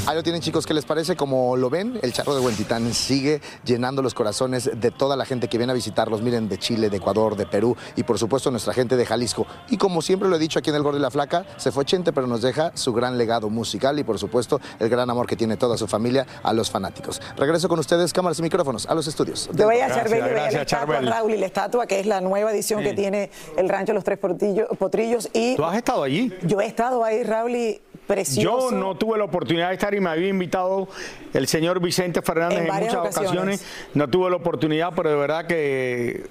Ahí 0.09 0.15
lo 0.15 0.23
tienen 0.23 0.41
chicos, 0.41 0.65
¿qué 0.65 0.73
les 0.73 0.85
parece? 0.85 1.15
Como 1.15 1.55
lo 1.55 1.69
ven, 1.69 1.99
el 2.01 2.11
charro 2.13 2.33
de 2.33 2.41
Huentitán 2.41 2.95
sigue 2.95 3.41
llenando 3.63 4.01
los 4.01 4.15
corazones 4.15 4.71
de 4.73 4.89
toda 4.89 5.15
la 5.15 5.23
gente 5.23 5.47
que 5.47 5.59
viene 5.59 5.69
a 5.69 5.75
visitarlos, 5.75 6.23
miren, 6.23 6.49
de 6.49 6.57
Chile, 6.57 6.89
de 6.89 6.97
Ecuador, 6.97 7.35
de 7.35 7.45
Perú 7.45 7.77
y 7.95 8.01
por 8.01 8.17
supuesto 8.17 8.49
nuestra 8.49 8.73
gente 8.73 8.97
de 8.97 9.05
Jalisco. 9.05 9.45
Y 9.69 9.77
como 9.77 10.01
siempre 10.01 10.27
lo 10.27 10.35
he 10.35 10.39
dicho 10.39 10.57
aquí 10.57 10.71
en 10.71 10.77
El 10.77 10.81
Gordo 10.81 10.97
y 10.97 11.01
la 11.03 11.11
Flaca, 11.11 11.45
se 11.57 11.71
fue 11.71 11.85
Chente, 11.85 12.11
pero 12.11 12.25
nos 12.25 12.41
deja 12.41 12.71
su 12.73 12.91
gran 12.91 13.19
legado 13.19 13.51
musical 13.51 13.99
y 13.99 14.03
por 14.03 14.17
supuesto 14.17 14.59
el 14.79 14.89
gran 14.89 15.11
amor 15.11 15.27
que 15.27 15.35
tiene 15.35 15.57
toda 15.57 15.77
su 15.77 15.85
familia 15.85 16.25
a 16.41 16.53
los 16.53 16.71
fanáticos. 16.71 17.21
Regreso 17.37 17.69
con 17.69 17.77
ustedes, 17.77 18.11
cámaras 18.11 18.39
y 18.39 18.41
micrófonos, 18.41 18.87
a 18.87 18.95
los 18.95 19.05
estudios. 19.05 19.47
Yo 19.53 19.67
veía 19.67 19.85
a 19.85 19.89
Charbel, 19.93 20.21
la 20.21 20.47
estatua, 20.47 21.01
Raúl, 21.01 21.35
y 21.35 21.37
la 21.37 21.45
estatua, 21.45 21.85
que 21.85 21.99
es 21.99 22.07
la 22.07 22.19
nueva 22.19 22.51
edición 22.51 22.81
que 22.81 22.93
tiene 22.93 23.29
el 23.57 23.69
rancho 23.69 23.93
Los 23.93 24.03
Tres 24.03 24.17
Potrillos. 24.17 25.29
Y 25.33 25.55
¿Tú 25.55 25.63
has 25.63 25.77
estado 25.77 26.01
allí? 26.01 26.33
yo 26.41 26.59
he 26.61 26.65
estado 26.65 27.03
ahí, 27.03 27.21
Raúl, 27.21 27.55
y 27.55 27.81
precioso. 28.09 28.71
Yo 28.71 28.75
no 28.75 28.97
tuve 28.97 29.19
la 29.19 29.25
oportunidad 29.25 29.67
de 29.67 29.75
estar 29.75 29.93
y 29.93 29.99
me 29.99 30.09
había 30.09 30.29
invitado 30.29 30.87
el 31.31 31.47
señor 31.47 31.79
Vicente 31.79 32.23
Fernández 32.23 32.61
En 32.61 32.65
muchas 32.65 32.95
ocasiones. 32.95 33.27
ocasiones. 33.29 33.65
No 33.93 34.09
tuve 34.09 34.31
la 34.31 34.37
oportunidad, 34.37 34.91
pero 34.95 35.11
de 35.11 35.15
verdad 35.15 35.45
que 35.45 36.25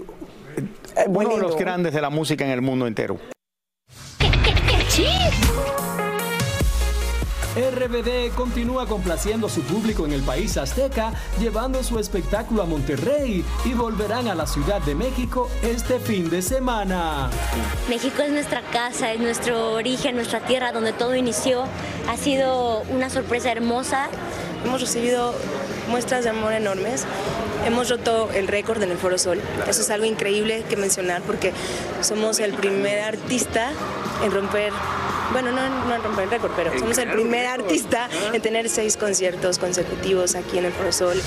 muy 1.09 1.25
uno 1.25 1.37
de 1.37 1.43
los 1.43 1.57
grandes 1.57 1.95
de 1.95 2.01
la 2.01 2.11
música 2.11 2.45
en 2.45 2.51
el 2.51 2.63
mundo 2.63 2.89
entero. 2.89 3.17
RBD 7.57 8.35
continúa 8.35 8.87
complaciendo 8.87 9.47
a 9.47 9.51
su 9.51 9.63
público 9.63 10.05
en 10.05 10.13
el 10.13 10.23
país 10.23 10.57
azteca, 10.57 11.13
llevando 11.41 11.83
su 11.83 11.99
espectáculo 11.99 12.63
a 12.63 12.67
Monterrey 12.67 13.45
y 13.65 13.75
volverán 13.75 14.29
a 14.29 14.35
la 14.35 14.47
Ciudad 14.47 14.81
de 14.83 14.95
México 14.95 15.49
este 15.63 15.99
fin 15.99 16.29
de 16.29 16.43
semana. 16.43 17.31
México 17.89 18.23
es 18.23 18.31
nuestra 18.31 18.61
casa, 18.63 19.13
es 19.13 19.21
nuestro 19.21 19.73
origen, 19.73 20.17
nuestra 20.17 20.41
tierra 20.41 20.73
donde 20.73 20.93
todo 20.93 21.17
inició. 21.17 21.65
Ha 22.09 22.17
sido 22.17 22.83
una 22.91 23.11
sorpresa 23.11 23.51
hermosa. 23.51 24.09
Hemos 24.65 24.81
recibido 24.81 25.35
muestras 25.89 26.25
de 26.25 26.31
amor 26.31 26.53
enormes. 26.53 27.05
Hemos 27.67 27.89
roto 27.89 28.31
el 28.35 28.47
récord 28.47 28.83
en 28.83 28.91
el 28.91 28.99
Foro 28.99 29.19
Sol. 29.19 29.41
Eso 29.69 29.81
es 29.81 29.91
algo 29.91 30.07
increíble 30.07 30.65
que 30.69 30.77
mencionar 30.77 31.23
porque 31.23 31.53
somos 32.03 32.39
el 32.39 32.53
primer 32.55 33.01
artista 33.01 33.73
en 34.25 34.33
romper, 34.33 34.73
bueno, 35.33 35.53
no, 35.53 35.87
no 35.87 35.95
en 35.95 36.03
romper 36.03 36.25
el 36.25 36.31
récord, 36.31 36.53
pero 36.57 36.79
somos 36.79 36.99
el 36.99 37.11
primer 37.11 37.47
artista 37.47 38.09
en 38.33 38.41
tener 38.41 38.69
seis 38.69 38.97
conciertos 38.97 39.59
consecutivos 39.59 40.35
aquí 40.35 40.59
en 40.59 40.67
el 40.67 40.73
Foro 40.73 40.93
Sol. 40.93 41.23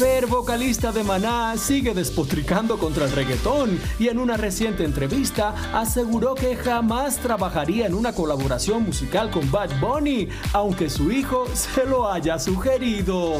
Fer, 0.00 0.24
vocalista 0.24 0.92
de 0.92 1.04
Maná, 1.04 1.58
sigue 1.58 1.92
despotricando 1.92 2.78
contra 2.78 3.04
el 3.04 3.12
reggaetón 3.12 3.78
y 3.98 4.08
en 4.08 4.18
una 4.18 4.38
reciente 4.38 4.82
entrevista 4.82 5.54
aseguró 5.74 6.34
que 6.34 6.56
jamás 6.56 7.18
trabajaría 7.18 7.86
en 7.86 7.92
una 7.92 8.14
colaboración 8.14 8.84
musical 8.84 9.30
con 9.30 9.50
Bad 9.50 9.78
Bunny, 9.78 10.30
aunque 10.54 10.88
su 10.88 11.12
hijo 11.12 11.44
se 11.52 11.84
lo 11.84 12.10
haya 12.10 12.38
sugerido. 12.38 13.36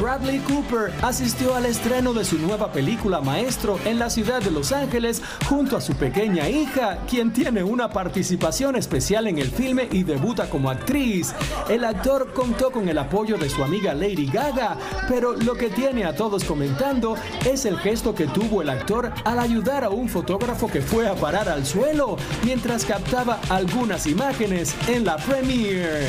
Bradley 0.00 0.38
Cooper 0.40 0.92
asistió 1.02 1.56
al 1.56 1.66
estreno 1.66 2.12
de 2.12 2.24
su 2.24 2.38
nueva 2.38 2.70
película 2.70 3.20
Maestro 3.20 3.78
en 3.84 3.98
la 3.98 4.10
ciudad 4.10 4.40
de 4.40 4.50
Los 4.50 4.70
Ángeles 4.70 5.22
junto 5.48 5.76
a 5.76 5.80
su 5.80 5.94
pequeña 5.94 6.48
hija, 6.48 6.98
quien 7.08 7.32
tiene 7.32 7.64
una 7.64 7.90
participación 7.90 8.76
especial 8.76 9.26
en 9.26 9.38
el 9.38 9.50
filme 9.50 9.88
y 9.90 10.04
debuta 10.04 10.48
como 10.48 10.70
actriz. 10.70 11.34
El 11.68 11.84
actor 11.84 12.32
contó 12.32 12.70
con 12.70 12.88
el 12.88 12.98
apoyo 12.98 13.38
de 13.38 13.50
su 13.50 13.64
amiga 13.64 13.92
Lady 13.92 14.26
Gaga, 14.26 14.76
pero 15.08 15.34
lo 15.34 15.54
que 15.54 15.68
tiene 15.68 16.04
a 16.04 16.14
todos 16.14 16.44
comentando 16.44 17.16
es 17.44 17.64
el 17.64 17.78
gesto 17.78 18.14
que 18.14 18.26
tuvo 18.26 18.62
el 18.62 18.70
actor 18.70 19.12
al 19.24 19.38
ayudar 19.40 19.82
a 19.82 19.90
un 19.90 20.08
fotógrafo 20.08 20.68
que 20.68 20.80
fue 20.80 21.08
a 21.08 21.14
parar 21.14 21.48
al 21.48 21.66
suelo 21.66 22.16
mientras 22.44 22.84
captaba 22.84 23.40
algunas 23.48 24.06
imágenes 24.06 24.76
en 24.88 25.04
la 25.04 25.16
premiere. 25.16 26.08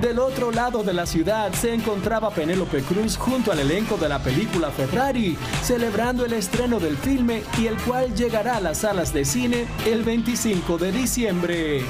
Del 0.00 0.20
otro 0.20 0.52
lado 0.52 0.84
de 0.84 0.92
la 0.92 1.06
ciudad 1.06 1.52
se 1.52 1.74
encontraba 1.74 2.30
Penélope 2.30 2.82
Cruz 2.82 3.16
junto 3.16 3.50
al 3.50 3.58
elenco 3.58 3.96
de 3.96 4.08
la 4.08 4.20
película 4.20 4.70
Ferrari, 4.70 5.36
celebrando 5.64 6.24
el 6.24 6.34
estreno 6.34 6.78
del 6.78 6.96
filme 6.96 7.42
y 7.58 7.66
el 7.66 7.76
cual 7.78 8.14
llegará 8.14 8.58
a 8.58 8.60
las 8.60 8.78
salas 8.78 9.12
de 9.12 9.24
cine 9.24 9.66
el 9.86 10.04
25 10.04 10.78
de 10.78 10.92
diciembre. 10.92 11.82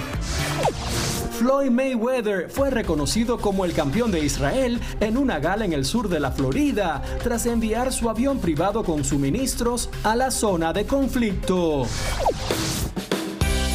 Floyd 1.39 1.71
Mayweather 1.71 2.49
fue 2.51 2.71
reconocido 2.71 3.39
como 3.39 3.67
el 3.67 3.75
campeón 3.75 4.11
de 4.11 4.25
Israel 4.25 4.81
en 5.01 5.19
una 5.19 5.39
gala 5.39 5.67
en 5.67 5.75
el 5.75 5.85
sur 5.85 6.09
de 6.09 6.19
la 6.19 6.33
Florida, 6.33 7.03
tras 7.23 7.45
enviar 7.45 7.93
su 7.93 8.09
avión 8.09 8.39
privado 8.39 8.85
con 8.85 9.05
suministros 9.05 9.91
a 10.03 10.17
la 10.17 10.31
zona 10.31 10.73
de 10.73 10.87
conflicto. 10.87 11.87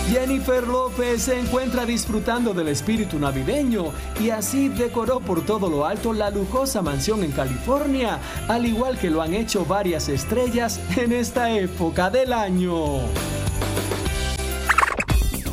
Jennifer 0.10 0.68
López 0.68 1.24
se 1.24 1.39
encuentra 1.39 1.86
disfrutando 1.86 2.54
del 2.54 2.68
espíritu 2.68 3.18
navideño 3.20 3.92
y 4.20 4.30
así 4.30 4.70
decoró 4.70 5.20
por 5.20 5.46
todo 5.46 5.70
lo 5.70 5.86
alto 5.86 6.13
la 6.13 6.30
lujosa 6.30 6.82
mansión 6.82 7.24
en 7.24 7.32
California, 7.32 8.20
al 8.48 8.66
igual 8.66 8.98
que 8.98 9.10
lo 9.10 9.22
han 9.22 9.34
hecho 9.34 9.66
varias 9.66 10.10
estrellas 10.10 10.80
en 10.98 11.13
esta 11.13 11.52
época 11.52 12.10
del 12.10 12.34
año. 12.34 13.00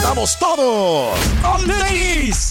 Andamos 0.00 0.38
todos? 0.38 1.18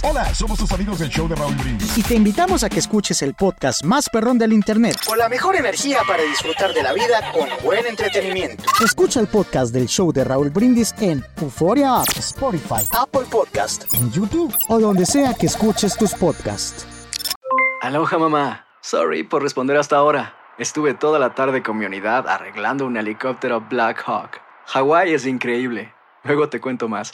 Hola, 0.03 0.33
somos 0.35 0.59
tus 0.59 0.71
amigos 0.71 0.99
del 0.99 1.09
show 1.09 1.27
de 1.27 1.35
Raúl 1.35 1.55
Brindis. 1.55 1.97
Y 1.97 2.03
te 2.03 2.13
invitamos 2.13 2.63
a 2.63 2.69
que 2.69 2.77
escuches 2.77 3.23
el 3.23 3.33
podcast 3.33 3.83
más 3.83 4.07
perrón 4.07 4.37
del 4.37 4.53
internet. 4.53 4.97
Con 5.07 5.17
la 5.17 5.27
mejor 5.29 5.55
energía 5.55 5.99
para 6.07 6.21
disfrutar 6.21 6.73
de 6.73 6.83
la 6.83 6.93
vida 6.93 7.31
con 7.33 7.49
buen 7.63 7.87
entretenimiento. 7.87 8.63
Escucha 8.85 9.19
el 9.19 9.27
podcast 9.27 9.73
del 9.73 9.87
show 9.87 10.13
de 10.13 10.23
Raúl 10.23 10.51
Brindis 10.51 10.93
en 10.99 11.25
Euforia 11.41 12.01
App, 12.01 12.09
Spotify, 12.17 12.87
Apple 12.91 13.25
Podcast, 13.31 13.91
en 13.95 14.11
YouTube 14.11 14.53
o 14.67 14.79
donde 14.79 15.07
sea 15.07 15.33
que 15.33 15.47
escuches 15.47 15.97
tus 15.97 16.13
podcasts. 16.13 16.85
Aloha 17.81 18.19
mamá. 18.19 18.65
Sorry 18.81 19.23
por 19.23 19.41
responder 19.41 19.75
hasta 19.77 19.95
ahora. 19.95 20.35
Estuve 20.59 20.93
toda 20.93 21.17
la 21.17 21.33
tarde 21.33 21.63
con 21.63 21.77
mi 21.79 21.85
unidad 21.85 22.27
arreglando 22.27 22.85
un 22.85 22.95
helicóptero 22.95 23.61
Black 23.61 24.03
Hawk. 24.05 24.39
Hawái 24.67 25.13
es 25.13 25.25
increíble. 25.25 25.93
Luego 26.23 26.49
te 26.49 26.59
cuento 26.59 26.87
más. 26.87 27.13